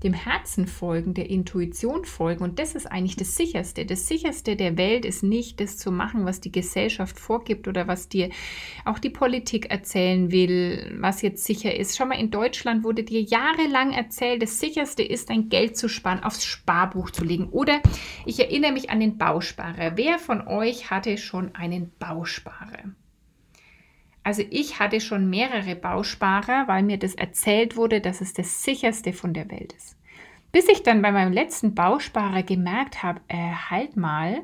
dem 0.03 0.13
Herzen 0.13 0.67
folgen, 0.67 1.15
der 1.15 1.29
Intuition 1.29 2.05
folgen. 2.05 2.45
Und 2.45 2.59
das 2.59 2.75
ist 2.75 2.87
eigentlich 2.87 3.17
das 3.17 3.35
Sicherste. 3.35 3.85
Das 3.85 4.07
Sicherste 4.07 4.55
der 4.55 4.77
Welt 4.77 5.05
ist 5.05 5.23
nicht, 5.23 5.61
das 5.61 5.77
zu 5.77 5.91
machen, 5.91 6.25
was 6.25 6.41
die 6.41 6.53
Gesellschaft 6.53 7.19
vorgibt 7.19 7.67
oder 7.67 7.89
was 7.89 8.09
dir 8.09 8.31
auch 8.85 8.99
die 8.99 9.11
Politik 9.11 9.71
erzählen 9.71 10.31
will, 10.31 10.97
was 11.01 11.23
jetzt 11.23 11.45
sicher 11.45 11.75
ist. 11.75 11.97
Schau 11.97 12.07
mal, 12.07 12.21
in 12.21 12.31
Deutschland 12.31 12.85
wurde 12.85 13.03
dir 13.03 13.23
jahrelang 13.23 13.93
erzählt, 13.93 14.43
das 14.43 14.61
Sicherste 14.61 15.03
ist, 15.03 15.31
dein 15.31 15.49
Geld 15.49 15.77
zu 15.77 15.89
sparen, 15.89 16.23
aufs 16.23 16.45
Sparbuch 16.45 17.11
zu 17.11 17.25
legen. 17.25 17.49
Oder 17.49 17.81
ich 18.25 18.39
erinnere 18.39 18.73
mich 18.73 18.91
an 18.91 19.01
den 19.01 19.19
Bausparer. 19.19 19.97
Wer 19.97 20.19
von 20.19 20.47
euch 20.47 20.91
hatte 20.91 21.19
schon 21.19 21.55
einen 21.57 21.91
Bausparer? 21.99 22.95
Also 24.29 24.43
ich 24.51 24.79
hatte 24.79 25.01
schon 25.01 25.31
mehrere 25.31 25.75
Bausparer, 25.75 26.69
weil 26.69 26.83
mir 26.83 26.99
das 26.99 27.15
erzählt 27.15 27.77
wurde, 27.77 28.03
dass 28.03 28.21
es 28.21 28.35
das 28.35 28.63
sicherste 28.63 29.15
von 29.15 29.33
der 29.33 29.51
Welt 29.51 29.73
ist. 29.73 29.97
Bis 30.53 30.69
ich 30.69 30.83
dann 30.83 31.01
bei 31.01 31.11
meinem 31.13 31.33
letzten 31.33 31.75
Bausparer 31.75 32.43
gemerkt 32.43 33.03
habe, 33.03 33.23
äh, 33.29 33.53
halt 33.71 33.97
mal, 33.97 34.43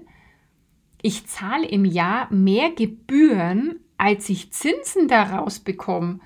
ich 1.02 1.26
zahle 1.26 1.66
im 1.66 1.84
Jahr 1.84 2.32
mehr 2.32 2.70
Gebühren, 2.70 3.78
als 3.98 4.30
ich 4.30 4.54
Zinsen 4.54 5.06
daraus 5.06 5.60
bekomme. 5.60 6.20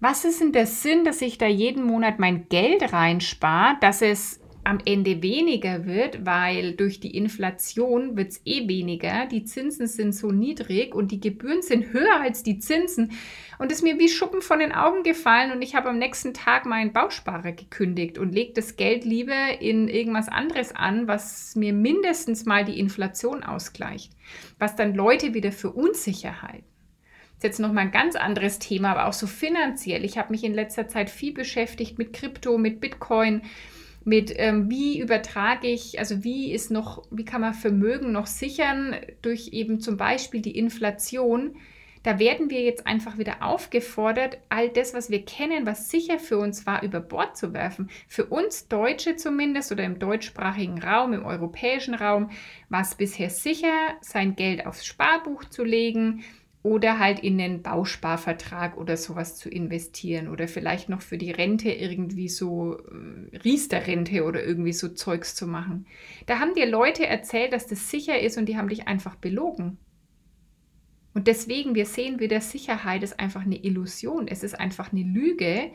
Was 0.00 0.24
ist 0.24 0.40
denn 0.40 0.52
der 0.52 0.66
Sinn, 0.66 1.04
dass 1.04 1.20
ich 1.20 1.36
da 1.36 1.46
jeden 1.46 1.84
Monat 1.84 2.18
mein 2.18 2.48
Geld 2.48 2.90
reinspare, 2.94 3.76
dass 3.82 4.00
es 4.00 4.40
am 4.64 4.78
Ende 4.84 5.22
weniger 5.22 5.86
wird, 5.86 6.24
weil 6.24 6.72
durch 6.72 7.00
die 7.00 7.16
Inflation 7.16 8.16
wird 8.16 8.32
es 8.32 8.40
eh 8.44 8.68
weniger. 8.68 9.26
Die 9.26 9.44
Zinsen 9.44 9.86
sind 9.86 10.14
so 10.14 10.30
niedrig 10.30 10.94
und 10.94 11.12
die 11.12 11.20
Gebühren 11.20 11.62
sind 11.62 11.92
höher 11.92 12.20
als 12.20 12.42
die 12.42 12.58
Zinsen. 12.58 13.12
Und 13.58 13.70
es 13.70 13.78
ist 13.78 13.84
mir 13.84 13.98
wie 13.98 14.08
Schuppen 14.08 14.42
von 14.42 14.58
den 14.58 14.72
Augen 14.72 15.02
gefallen 15.02 15.52
und 15.52 15.62
ich 15.62 15.74
habe 15.74 15.88
am 15.88 15.98
nächsten 15.98 16.34
Tag 16.34 16.66
meinen 16.66 16.92
Bausparer 16.92 17.52
gekündigt 17.52 18.18
und 18.18 18.34
lege 18.34 18.52
das 18.52 18.76
Geld 18.76 19.04
lieber 19.04 19.60
in 19.60 19.88
irgendwas 19.88 20.28
anderes 20.28 20.74
an, 20.74 21.06
was 21.06 21.54
mir 21.56 21.72
mindestens 21.72 22.44
mal 22.44 22.64
die 22.64 22.78
Inflation 22.78 23.42
ausgleicht. 23.42 24.12
Was 24.58 24.76
dann 24.76 24.94
Leute 24.94 25.34
wieder 25.34 25.52
für 25.52 25.70
Unsicherheit 25.70 26.64
ist 27.36 27.44
jetzt 27.44 27.60
nochmal 27.60 27.84
ein 27.84 27.90
ganz 27.90 28.16
anderes 28.16 28.58
Thema, 28.58 28.92
aber 28.92 29.06
auch 29.06 29.12
so 29.12 29.26
finanziell. 29.26 30.04
Ich 30.04 30.16
habe 30.16 30.30
mich 30.30 30.44
in 30.44 30.54
letzter 30.54 30.88
Zeit 30.88 31.10
viel 31.10 31.34
beschäftigt 31.34 31.98
mit 31.98 32.12
Krypto, 32.12 32.56
mit 32.58 32.80
Bitcoin, 32.80 33.42
mit 34.04 34.32
ähm, 34.36 34.70
wie 34.70 35.00
übertrage 35.00 35.66
ich, 35.66 35.98
also 35.98 36.24
wie 36.24 36.52
ist 36.52 36.70
noch, 36.70 37.04
wie 37.10 37.24
kann 37.24 37.40
man 37.40 37.54
Vermögen 37.54 38.12
noch 38.12 38.26
sichern 38.26 38.96
durch 39.22 39.48
eben 39.52 39.80
zum 39.80 39.96
Beispiel 39.96 40.42
die 40.42 40.56
Inflation. 40.58 41.56
Da 42.02 42.18
werden 42.18 42.50
wir 42.50 42.60
jetzt 42.60 42.86
einfach 42.86 43.16
wieder 43.16 43.42
aufgefordert, 43.42 44.36
all 44.50 44.68
das, 44.68 44.92
was 44.92 45.10
wir 45.10 45.24
kennen, 45.24 45.64
was 45.64 45.88
sicher 45.88 46.18
für 46.18 46.36
uns 46.36 46.66
war, 46.66 46.82
über 46.82 47.00
Bord 47.00 47.34
zu 47.34 47.54
werfen. 47.54 47.88
Für 48.08 48.26
uns 48.26 48.68
Deutsche 48.68 49.16
zumindest 49.16 49.72
oder 49.72 49.84
im 49.84 49.98
deutschsprachigen 49.98 50.82
Raum, 50.82 51.14
im 51.14 51.24
europäischen 51.24 51.94
Raum, 51.94 52.28
war 52.68 52.82
es 52.82 52.94
bisher 52.94 53.30
sicher, 53.30 53.72
sein 54.02 54.36
Geld 54.36 54.66
aufs 54.66 54.84
Sparbuch 54.84 55.46
zu 55.46 55.64
legen, 55.64 56.22
oder 56.64 56.98
halt 56.98 57.20
in 57.20 57.36
den 57.36 57.62
Bausparvertrag 57.62 58.78
oder 58.78 58.96
sowas 58.96 59.36
zu 59.36 59.50
investieren 59.50 60.28
oder 60.28 60.48
vielleicht 60.48 60.88
noch 60.88 61.02
für 61.02 61.18
die 61.18 61.30
Rente 61.30 61.70
irgendwie 61.70 62.30
so 62.30 62.78
äh, 62.78 63.36
Riester-Rente 63.36 64.24
oder 64.24 64.42
irgendwie 64.42 64.72
so 64.72 64.88
Zeugs 64.88 65.34
zu 65.34 65.46
machen. 65.46 65.86
Da 66.24 66.38
haben 66.38 66.54
dir 66.54 66.64
Leute 66.64 67.06
erzählt, 67.06 67.52
dass 67.52 67.66
das 67.66 67.90
sicher 67.90 68.18
ist 68.18 68.38
und 68.38 68.46
die 68.46 68.56
haben 68.56 68.68
dich 68.68 68.88
einfach 68.88 69.14
belogen. 69.16 69.76
Und 71.12 71.26
deswegen, 71.26 71.74
wir 71.74 71.84
sehen 71.84 72.18
wieder, 72.18 72.40
Sicherheit 72.40 73.02
ist 73.02 73.20
einfach 73.20 73.44
eine 73.44 73.62
Illusion. 73.62 74.26
Es 74.26 74.42
ist 74.42 74.58
einfach 74.58 74.90
eine 74.90 75.02
Lüge, 75.02 75.70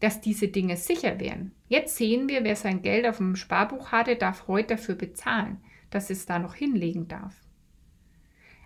dass 0.00 0.22
diese 0.22 0.48
Dinge 0.48 0.78
sicher 0.78 1.20
wären. 1.20 1.52
Jetzt 1.68 1.96
sehen 1.96 2.30
wir, 2.30 2.44
wer 2.44 2.56
sein 2.56 2.80
Geld 2.80 3.06
auf 3.06 3.18
dem 3.18 3.36
Sparbuch 3.36 3.92
hatte, 3.92 4.16
darf 4.16 4.48
heute 4.48 4.76
dafür 4.76 4.94
bezahlen, 4.94 5.58
dass 5.90 6.08
es 6.08 6.24
da 6.24 6.38
noch 6.38 6.54
hinlegen 6.54 7.08
darf. 7.08 7.43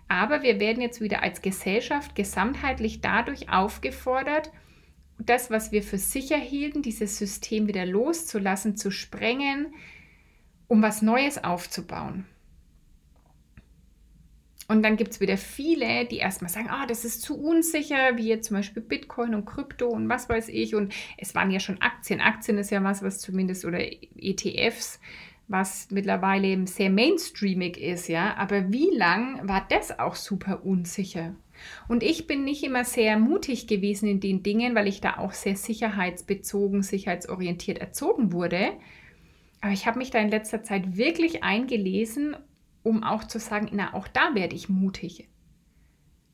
Aber 0.09 0.41
wir 0.41 0.59
werden 0.59 0.81
jetzt 0.81 0.99
wieder 0.99 1.23
als 1.23 1.41
Gesellschaft 1.41 2.15
gesamtheitlich 2.15 2.99
dadurch 2.99 3.49
aufgefordert, 3.49 4.51
das, 5.19 5.51
was 5.51 5.71
wir 5.71 5.83
für 5.83 5.97
sicher 5.97 6.37
hielten, 6.37 6.81
dieses 6.81 7.17
System 7.17 7.67
wieder 7.67 7.85
loszulassen, 7.85 8.75
zu 8.75 8.89
sprengen, 8.89 9.73
um 10.67 10.81
was 10.81 11.01
Neues 11.01 11.43
aufzubauen. 11.43 12.25
Und 14.67 14.83
dann 14.83 14.97
gibt 14.97 15.11
es 15.11 15.19
wieder 15.19 15.37
viele, 15.37 16.05
die 16.05 16.17
erstmal 16.17 16.49
sagen, 16.49 16.69
ah, 16.69 16.85
das 16.85 17.03
ist 17.03 17.23
zu 17.23 17.35
unsicher, 17.39 18.17
wie 18.17 18.27
jetzt 18.27 18.47
zum 18.47 18.57
Beispiel 18.57 18.83
Bitcoin 18.83 19.33
und 19.33 19.45
Krypto 19.45 19.87
und 19.87 20.09
was 20.09 20.29
weiß 20.29 20.47
ich. 20.49 20.75
Und 20.75 20.93
es 21.17 21.33
waren 21.33 21.49
ja 21.49 21.59
schon 21.59 21.81
Aktien. 21.81 22.21
Aktien 22.21 22.57
ist 22.59 22.69
ja 22.69 22.83
was, 22.83 23.01
was 23.01 23.19
zumindest, 23.19 23.65
oder 23.65 23.79
ETFs, 23.81 24.99
was 25.49 25.89
mittlerweile 25.89 26.65
sehr 26.67 26.91
mainstreamig 26.91 27.77
ist, 27.77 28.07
ja. 28.07 28.35
Aber 28.37 28.71
wie 28.71 28.91
lang 28.95 29.47
war 29.47 29.65
das 29.67 29.97
auch 29.99 30.15
super 30.15 30.63
unsicher? 30.63 31.35
Und 31.87 32.03
ich 32.03 32.27
bin 32.27 32.43
nicht 32.43 32.63
immer 32.63 32.85
sehr 32.85 33.17
mutig 33.17 33.67
gewesen 33.67 34.07
in 34.07 34.19
den 34.19 34.43
Dingen, 34.43 34.75
weil 34.75 34.87
ich 34.87 35.01
da 35.01 35.17
auch 35.17 35.33
sehr 35.33 35.57
sicherheitsbezogen, 35.57 36.83
sicherheitsorientiert 36.83 37.79
erzogen 37.79 38.31
wurde. 38.31 38.73
Aber 39.59 39.73
ich 39.73 39.87
habe 39.87 39.97
mich 39.97 40.11
da 40.11 40.19
in 40.19 40.29
letzter 40.29 40.63
Zeit 40.63 40.95
wirklich 40.95 41.43
eingelesen, 41.43 42.37
um 42.83 43.03
auch 43.03 43.23
zu 43.25 43.39
sagen, 43.39 43.69
na, 43.73 43.93
auch 43.93 44.07
da 44.07 44.35
werde 44.35 44.55
ich 44.55 44.69
mutig. 44.69 45.27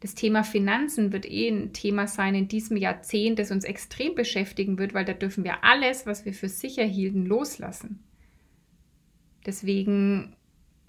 Das 0.02 0.14
Thema 0.14 0.44
Finanzen 0.44 1.14
wird 1.14 1.26
eh 1.26 1.50
ein 1.50 1.74
Thema 1.74 2.06
sein 2.06 2.36
in 2.36 2.48
diesem 2.50 2.78
Jahrzehnt, 2.78 3.40
das 3.40 3.50
uns 3.50 3.64
extrem 3.64 4.14
beschäftigen 4.14 4.78
wird, 4.78 4.94
weil 4.94 5.06
da 5.06 5.14
dürfen 5.14 5.46
wir 5.46 5.64
alles, 5.64 6.06
was 6.06 6.26
wir 6.26 6.34
für 6.34 6.50
sicher 6.50 6.84
hielten, 6.84 7.26
loslassen. 7.26 8.05
Deswegen 9.46 10.36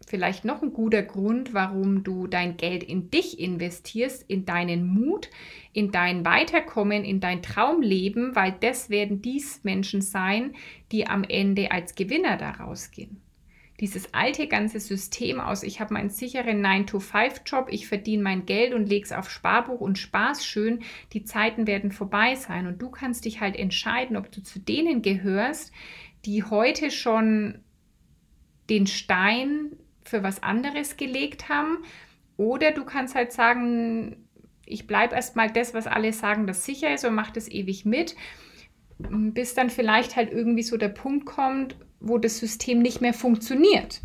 vielleicht 0.07 0.45
noch 0.45 0.63
ein 0.63 0.73
guter 0.73 1.03
Grund, 1.03 1.53
warum 1.53 2.05
du 2.05 2.27
dein 2.27 2.57
Geld 2.57 2.83
in 2.85 3.11
dich 3.11 3.41
investierst, 3.41 4.25
in 4.29 4.45
deinen 4.45 4.87
Mut, 4.87 5.31
in 5.73 5.91
dein 5.91 6.25
Weiterkommen, 6.25 7.05
in 7.05 7.21
dein 7.21 7.43
Traumleben, 7.43 8.37
weil 8.37 8.55
das 8.61 8.89
werden 8.89 9.21
dies 9.21 9.65
Menschen 9.65 10.01
sein, 10.01 10.55
die 10.93 11.07
am 11.07 11.25
Ende 11.25 11.73
als 11.73 11.95
Gewinner 11.95 12.37
daraus 12.37 12.91
gehen. 12.91 13.21
Dieses 13.81 14.15
alte 14.15 14.47
ganze 14.47 14.81
System 14.81 15.39
aus, 15.39 15.63
ich 15.63 15.81
habe 15.81 15.93
meinen 15.93 16.09
sicheren 16.09 16.65
9-to-5-Job, 16.65 17.69
ich 17.71 17.87
verdiene 17.87 18.23
mein 18.23 18.47
Geld 18.47 18.73
und 18.73 18.89
lege 18.89 19.05
es 19.05 19.13
auf 19.13 19.29
Sparbuch 19.29 19.81
und 19.81 19.99
Spaß 19.99 20.47
schön, 20.47 20.81
die 21.13 21.25
Zeiten 21.25 21.67
werden 21.67 21.93
vorbei 21.93 22.37
sein. 22.37 22.67
Und 22.67 22.81
du 22.81 22.89
kannst 22.89 23.27
dich 23.27 23.41
halt 23.41 23.55
entscheiden, 23.55 24.17
ob 24.17 24.33
du 24.33 24.43
zu 24.43 24.61
denen 24.61 25.03
gehörst, 25.03 25.73
die 26.25 26.43
heute 26.43 26.91
schon 26.91 27.59
den 28.69 28.87
Stein 28.87 29.73
für 30.05 30.23
was 30.23 30.43
anderes 30.43 30.97
gelegt 30.97 31.49
haben. 31.49 31.79
Oder 32.37 32.73
du 32.73 32.85
kannst 32.85 33.15
halt 33.15 33.33
sagen, 33.33 34.29
ich 34.67 34.87
bleibe 34.87 35.15
erstmal 35.15 35.51
das, 35.51 35.75
was 35.75 35.87
alle 35.87 36.13
sagen, 36.13 36.47
das 36.47 36.65
sicher 36.65 36.93
ist 36.93 37.05
und 37.05 37.15
mache 37.15 37.33
das 37.33 37.49
ewig 37.49 37.85
mit, 37.85 38.17
bis 38.99 39.55
dann 39.55 39.71
vielleicht 39.71 40.17
halt 40.17 40.33
irgendwie 40.33 40.63
so 40.63 40.77
der 40.77 40.89
Punkt 40.89 41.27
kommt, 41.27 41.77
wo 42.01 42.19
das 42.19 42.39
System 42.39 42.81
nicht 42.81 43.01
mehr 43.01 43.15
funktioniert. 43.15 44.03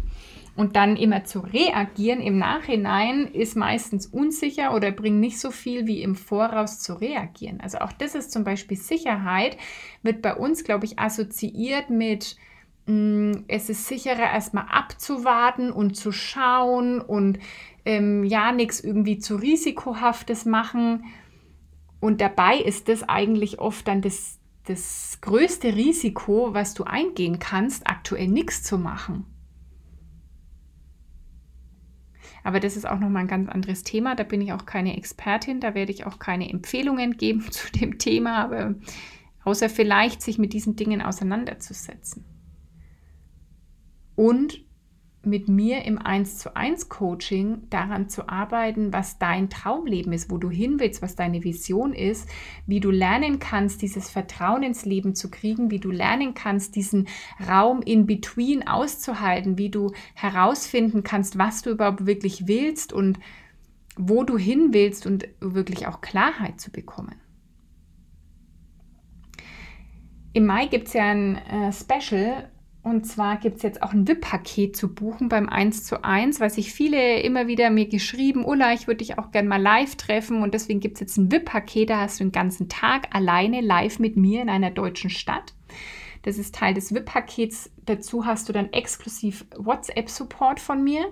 Und 0.55 0.75
dann 0.75 0.97
immer 0.97 1.23
zu 1.23 1.39
reagieren 1.39 2.19
im 2.19 2.37
Nachhinein 2.37 3.27
ist 3.27 3.55
meistens 3.55 4.05
unsicher 4.05 4.75
oder 4.75 4.91
bringt 4.91 5.19
nicht 5.19 5.39
so 5.39 5.49
viel 5.49 5.87
wie 5.87 6.01
im 6.01 6.15
Voraus 6.15 6.79
zu 6.79 6.93
reagieren. 6.93 7.61
Also 7.61 7.79
auch 7.79 7.93
das 7.93 8.15
ist 8.15 8.33
zum 8.33 8.43
Beispiel 8.43 8.75
Sicherheit, 8.75 9.57
wird 10.03 10.21
bei 10.21 10.35
uns, 10.35 10.65
glaube 10.65 10.85
ich, 10.85 10.99
assoziiert 10.99 11.89
mit, 11.89 12.35
es 12.85 13.69
ist 13.69 13.87
sicherer, 13.87 14.31
erstmal 14.31 14.65
abzuwarten 14.69 15.71
und 15.71 15.95
zu 15.95 16.11
schauen 16.11 16.99
und 16.99 17.39
ähm, 17.85 18.23
ja, 18.23 18.51
nichts 18.51 18.79
irgendwie 18.79 19.19
zu 19.19 19.35
risikohaftes 19.35 20.45
machen. 20.45 21.05
Und 21.99 22.21
dabei 22.21 22.57
ist 22.57 22.89
das 22.89 23.07
eigentlich 23.07 23.59
oft 23.59 23.87
dann 23.87 24.01
das, 24.01 24.39
das 24.65 25.19
größte 25.21 25.75
Risiko, 25.75 26.53
was 26.53 26.73
du 26.73 26.83
eingehen 26.83 27.39
kannst, 27.39 27.87
aktuell 27.87 28.27
nichts 28.27 28.63
zu 28.63 28.77
machen. 28.77 29.25
Aber 32.43 32.59
das 32.59 32.75
ist 32.75 32.87
auch 32.87 32.97
nochmal 32.97 33.23
ein 33.23 33.27
ganz 33.27 33.47
anderes 33.49 33.83
Thema. 33.83 34.15
Da 34.15 34.23
bin 34.23 34.41
ich 34.41 34.51
auch 34.53 34.65
keine 34.65 34.97
Expertin. 34.97 35.59
Da 35.59 35.75
werde 35.75 35.91
ich 35.91 36.07
auch 36.07 36.17
keine 36.17 36.49
Empfehlungen 36.49 37.17
geben 37.17 37.41
zu 37.51 37.71
dem 37.71 37.99
Thema, 37.99 38.43
aber 38.43 38.73
außer 39.43 39.69
vielleicht 39.69 40.23
sich 40.23 40.39
mit 40.39 40.53
diesen 40.53 40.75
Dingen 40.75 41.03
auseinanderzusetzen 41.03 42.30
und 44.21 44.63
mit 45.23 45.47
mir 45.47 45.83
im 45.85 45.97
1 45.97 46.37
zu 46.37 46.55
1 46.55 46.89
Coaching 46.89 47.63
daran 47.71 48.07
zu 48.07 48.29
arbeiten, 48.29 48.93
was 48.93 49.17
dein 49.17 49.49
Traumleben 49.49 50.13
ist, 50.13 50.29
wo 50.29 50.37
du 50.37 50.51
hin 50.51 50.79
willst, 50.79 51.01
was 51.01 51.15
deine 51.15 51.43
Vision 51.43 51.91
ist, 51.91 52.29
wie 52.67 52.79
du 52.79 52.91
lernen 52.91 53.39
kannst, 53.39 53.81
dieses 53.81 54.11
Vertrauen 54.11 54.61
ins 54.61 54.85
Leben 54.85 55.15
zu 55.15 55.31
kriegen, 55.31 55.71
wie 55.71 55.79
du 55.79 55.89
lernen 55.89 56.35
kannst, 56.35 56.75
diesen 56.75 57.07
Raum 57.49 57.81
in 57.81 58.05
between 58.05 58.67
auszuhalten, 58.67 59.57
wie 59.57 59.71
du 59.71 59.91
herausfinden 60.13 61.01
kannst, 61.01 61.39
was 61.39 61.63
du 61.63 61.71
überhaupt 61.71 62.05
wirklich 62.05 62.47
willst 62.47 62.93
und 62.93 63.17
wo 63.97 64.23
du 64.23 64.37
hin 64.37 64.69
willst 64.71 65.07
und 65.07 65.27
wirklich 65.39 65.87
auch 65.87 65.99
Klarheit 65.99 66.61
zu 66.61 66.71
bekommen. 66.71 67.15
Im 70.33 70.45
Mai 70.45 70.67
gibt 70.67 70.89
es 70.89 70.93
ja 70.93 71.09
ein 71.09 71.37
äh, 71.37 71.73
Special 71.73 72.51
und 72.83 73.05
zwar 73.05 73.37
gibt 73.37 73.57
es 73.57 73.63
jetzt 73.63 73.83
auch 73.83 73.93
ein 73.93 74.07
VIP-Paket 74.07 74.75
zu 74.75 74.93
buchen 74.93 75.29
beim 75.29 75.47
1 75.47 75.83
zu 75.83 76.03
1, 76.03 76.39
weil 76.39 76.49
sich 76.49 76.73
viele 76.73 77.19
immer 77.19 77.45
wieder 77.45 77.69
mir 77.69 77.87
geschrieben, 77.87 78.43
Ulla, 78.43 78.73
ich 78.73 78.87
würde 78.87 78.97
dich 78.97 79.19
auch 79.19 79.29
gerne 79.31 79.47
mal 79.47 79.61
live 79.61 79.95
treffen. 79.97 80.41
Und 80.41 80.55
deswegen 80.55 80.79
gibt 80.79 80.95
es 80.95 81.01
jetzt 81.01 81.17
ein 81.17 81.31
VIP-Paket, 81.31 81.91
da 81.91 81.99
hast 81.99 82.19
du 82.19 82.23
den 82.23 82.31
ganzen 82.31 82.69
Tag 82.69 83.13
alleine 83.15 83.61
live 83.61 83.99
mit 83.99 84.17
mir 84.17 84.41
in 84.41 84.49
einer 84.49 84.71
deutschen 84.71 85.11
Stadt. 85.11 85.53
Das 86.23 86.39
ist 86.39 86.55
Teil 86.55 86.73
des 86.73 86.91
VIP-Pakets. 86.91 87.69
Dazu 87.85 88.25
hast 88.25 88.49
du 88.49 88.53
dann 88.53 88.73
exklusiv 88.73 89.45
WhatsApp-Support 89.55 90.59
von 90.59 90.83
mir. 90.83 91.05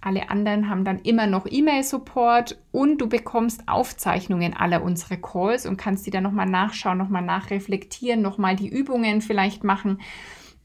Alle 0.00 0.30
anderen 0.30 0.70
haben 0.70 0.84
dann 0.84 1.00
immer 1.00 1.26
noch 1.26 1.46
E-Mail-Support 1.50 2.60
und 2.70 2.98
du 2.98 3.08
bekommst 3.08 3.66
Aufzeichnungen 3.66 4.54
aller 4.54 4.84
unserer 4.84 5.16
Calls 5.16 5.66
und 5.66 5.78
kannst 5.78 6.06
die 6.06 6.10
dann 6.10 6.22
nochmal 6.22 6.46
nachschauen, 6.46 6.98
nochmal 6.98 7.22
nachreflektieren, 7.22 8.22
nochmal 8.22 8.54
die 8.54 8.68
Übungen 8.68 9.20
vielleicht 9.20 9.64
machen 9.64 9.98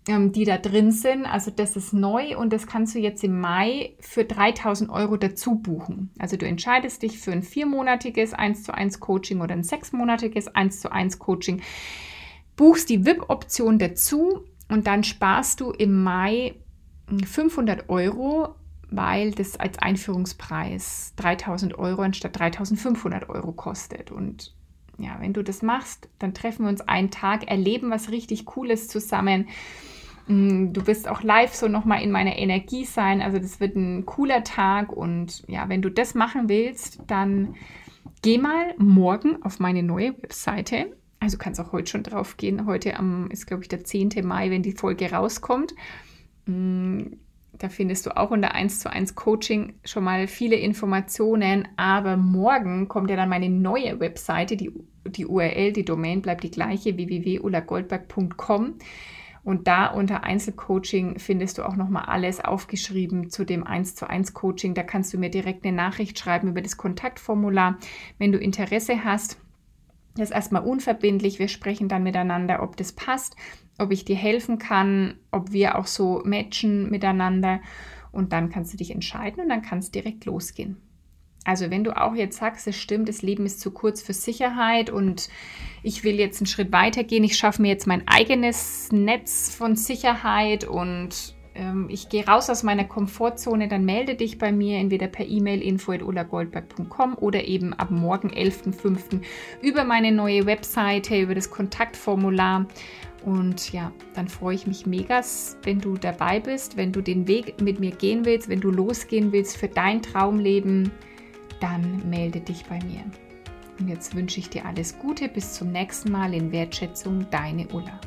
ähm, 0.08 0.32
die 0.32 0.46
da 0.46 0.58
drin 0.58 0.92
sind. 0.92 1.26
Also 1.26 1.52
das 1.52 1.76
ist 1.76 1.94
neu 1.94 2.38
und 2.38 2.52
das 2.52 2.68
kannst 2.68 2.96
du 2.96 3.00
jetzt 3.00 3.24
im 3.24 3.40
Mai 3.40 3.96
für 4.00 4.26
3000 4.26 4.90
Euro 4.90 5.18
dazu 5.18 5.56
buchen. 5.56 6.12
Also 6.18 6.38
du 6.38 6.48
entscheidest 6.48 7.04
dich 7.04 7.20
für 7.20 7.32
ein 7.32 7.44
viermonatiges 7.44 8.34
1 8.34 8.64
zu 8.64 8.74
1 8.74 9.00
Coaching 9.00 9.42
oder 9.42 9.54
ein 9.54 9.64
sechsmonatiges 9.64 10.48
1 10.48 10.82
zu 10.82 10.92
1 10.92 11.20
Coaching, 11.20 11.62
buchst 12.56 12.90
die 12.90 13.06
VIP-Option 13.06 13.80
dazu 13.80 14.46
und 14.70 14.88
dann 14.88 15.04
sparst 15.04 15.60
du 15.62 15.72
im 15.72 16.02
Mai 16.04 16.56
500 17.08 17.90
Euro, 17.90 18.56
weil 18.90 19.32
das 19.32 19.60
als 19.60 19.78
Einführungspreis 19.80 21.14
3000 21.18 21.78
Euro 21.78 22.02
anstatt 22.02 22.40
3500 22.40 23.30
Euro 23.30 23.52
kostet. 23.52 24.12
Und 24.12 24.56
ja, 25.02 25.18
wenn 25.20 25.34
du 25.34 25.44
das 25.44 25.62
machst, 25.62 26.10
dann 26.20 26.34
treffen 26.34 26.64
wir 26.66 26.70
uns 26.70 26.82
einen 26.82 27.12
Tag, 27.12 27.50
erleben 27.50 27.90
was 27.90 28.12
richtig 28.12 28.46
Cooles 28.46 28.88
zusammen. 28.88 29.48
Mm, 30.28 30.74
du 30.74 30.88
wirst 30.88 31.08
auch 31.08 31.24
live 31.24 31.54
so 31.54 31.68
nochmal 31.68 32.02
in 32.02 32.12
meiner 32.12 32.38
Energie 32.38 32.86
sein. 32.86 33.22
Also 33.22 33.40
das 33.40 33.60
wird 33.60 33.76
ein 33.76 34.06
cooler 34.06 34.44
Tag. 34.44 34.92
Und 34.92 35.44
ja, 35.48 35.68
wenn 35.70 35.82
du 35.82 35.90
das 35.90 36.16
machen 36.16 36.50
willst, 36.50 37.00
dann 37.08 37.56
geh 38.22 38.38
mal 38.38 38.74
morgen 38.78 39.42
auf 39.44 39.60
meine 39.60 39.84
neue 39.84 40.14
Webseite. 40.22 40.96
Also 41.20 41.38
kannst 41.38 41.60
auch 41.60 41.72
heute 41.72 41.92
schon 41.92 42.04
drauf 42.04 42.38
gehen. 42.38 42.66
Heute 42.66 42.98
am, 42.98 43.30
ist 43.30 43.48
glaube 43.48 43.64
ich 43.64 43.70
der 43.70 43.84
10. 43.84 44.10
Mai, 44.24 44.50
wenn 44.50 44.64
die 44.64 44.72
Folge 44.72 45.12
rauskommt. 45.12 45.74
Mm, 46.46 47.14
da 47.54 47.70
findest 47.70 48.06
du 48.06 48.18
auch 48.18 48.32
unter 48.32 48.56
1 48.56 48.80
zu 48.80 48.92
1 48.92 49.16
Coaching 49.16 49.76
schon 49.84 50.04
mal 50.04 50.28
viele 50.28 50.56
Informationen. 50.56 51.68
Aber 51.78 52.18
morgen 52.18 52.88
kommt 52.88 53.10
ja 53.10 53.16
dann 53.16 53.30
meine 53.30 53.50
neue 53.50 54.00
Webseite. 54.00 54.58
Die, 54.58 54.72
die 55.06 55.26
URL, 55.26 55.74
die 55.74 55.86
Domain 55.86 56.22
bleibt 56.22 56.44
die 56.44 56.52
gleiche, 56.52 56.98
www.ulagoldberg.com. 56.98 58.76
Und 59.44 59.68
da 59.68 59.88
unter 59.88 60.24
Einzelcoaching 60.24 61.18
findest 61.18 61.58
du 61.58 61.64
auch 61.64 61.76
nochmal 61.76 62.06
alles 62.06 62.40
aufgeschrieben 62.40 63.32
zu 63.32 63.44
dem 63.44 63.66
1 63.66 63.96
zu 63.96 64.08
1 64.08 64.34
Coaching. 64.34 64.76
Da 64.76 64.84
kannst 64.84 65.14
du 65.14 65.18
mir 65.18 65.32
direkt 65.32 65.66
eine 65.66 65.76
Nachricht 65.76 66.20
schreiben 66.20 66.50
über 66.50 66.62
das 66.62 66.78
Kontaktformular, 66.78 67.78
wenn 68.20 68.32
du 68.32 68.38
Interesse 68.38 69.04
hast. 69.04 69.40
Das 70.16 70.30
ist 70.30 70.36
erstmal 70.36 70.64
unverbindlich. 70.64 71.40
Wir 71.40 71.48
sprechen 71.48 71.88
dann 71.88 72.04
miteinander, 72.04 72.62
ob 72.62 72.78
das 72.78 72.92
passt, 72.92 73.36
ob 73.80 73.92
ich 73.92 74.06
dir 74.06 74.16
helfen 74.16 74.60
kann, 74.60 75.16
ob 75.32 75.52
wir 75.52 75.78
auch 75.78 75.88
so 75.88 76.22
matchen 76.24 76.92
miteinander. 76.92 77.62
Und 78.12 78.34
dann 78.34 78.50
kannst 78.50 78.74
du 78.74 78.78
dich 78.78 78.92
entscheiden 78.92 79.42
und 79.42 79.50
dann 79.50 79.62
kann 79.62 79.80
es 79.80 79.90
direkt 79.90 80.26
losgehen. 80.26 80.78
Also 81.44 81.72
wenn 81.72 81.84
du 81.84 82.00
auch 82.00 82.14
jetzt 82.14 82.38
sagst, 82.38 82.68
es 82.68 82.78
stimmt, 82.78 83.10
das 83.10 83.24
Leben 83.24 83.46
ist 83.46 83.60
zu 83.60 83.72
kurz 83.72 84.02
für 84.02 84.14
Sicherheit 84.14 84.90
und 84.90 85.30
ich 85.82 86.04
will 86.04 86.20
jetzt 86.20 86.40
einen 86.40 86.48
Schritt 86.48 86.72
weiter 86.72 87.04
gehen, 87.04 87.24
ich 87.24 87.36
schaffe 87.36 87.62
mir 87.64 87.70
jetzt 87.70 87.88
mein 87.88 88.08
eigenes 88.08 88.92
Netz 88.92 89.54
von 89.54 89.76
Sicherheit 89.76 90.66
und 90.66 91.36
ähm, 91.56 91.88
ich 91.90 92.10
gehe 92.10 92.26
raus 92.26 92.50
aus 92.52 92.62
meiner 92.62 92.86
Komfortzone, 92.86 93.68
dann 93.68 93.86
melde 93.86 94.16
dich 94.16 94.38
bei 94.38 94.52
mir 94.52 94.78
entweder 94.78 95.08
per 95.08 95.26
E-Mail 95.28 95.62
info.ulagoldberg.com 95.62 97.16
oder 97.16 97.44
eben 97.46 97.74
ab 97.74 97.90
morgen 97.90 98.30
11.05. 98.30 99.22
über 99.64 99.84
meine 99.84 100.12
neue 100.12 100.46
Webseite, 100.46 101.20
über 101.20 101.34
das 101.34 101.50
Kontaktformular. 101.50 102.68
Und 103.26 103.72
ja, 103.72 103.92
dann 104.16 104.28
freue 104.28 104.56
ich 104.56 104.66
mich 104.66 104.86
mega, 104.86 105.22
wenn 105.64 105.80
du 105.80 105.96
dabei 105.96 106.40
bist, 106.40 106.78
wenn 106.78 106.92
du 106.92 107.02
den 107.02 107.28
Weg 107.28 107.62
mit 107.62 107.80
mir 107.80 107.92
gehen 107.92 108.26
willst, 108.26 108.50
wenn 108.50 108.62
du 108.62 108.72
losgehen 108.72 109.32
willst 109.32 109.58
für 109.58 109.68
dein 109.68 110.02
Traumleben 110.02 110.92
dann 111.62 112.10
melde 112.10 112.42
dich 112.42 112.66
bei 112.66 112.80
mir. 112.84 113.04
Und 113.80 113.88
jetzt 113.88 114.16
wünsche 114.16 114.40
ich 114.40 114.50
dir 114.50 114.66
alles 114.66 115.00
Gute. 115.00 115.28
Bis 115.28 115.54
zum 115.54 115.72
nächsten 115.72 116.12
Mal 116.12 116.34
in 116.34 116.52
Wertschätzung, 116.52 117.26
deine 117.32 117.68
Ulla. 117.70 118.00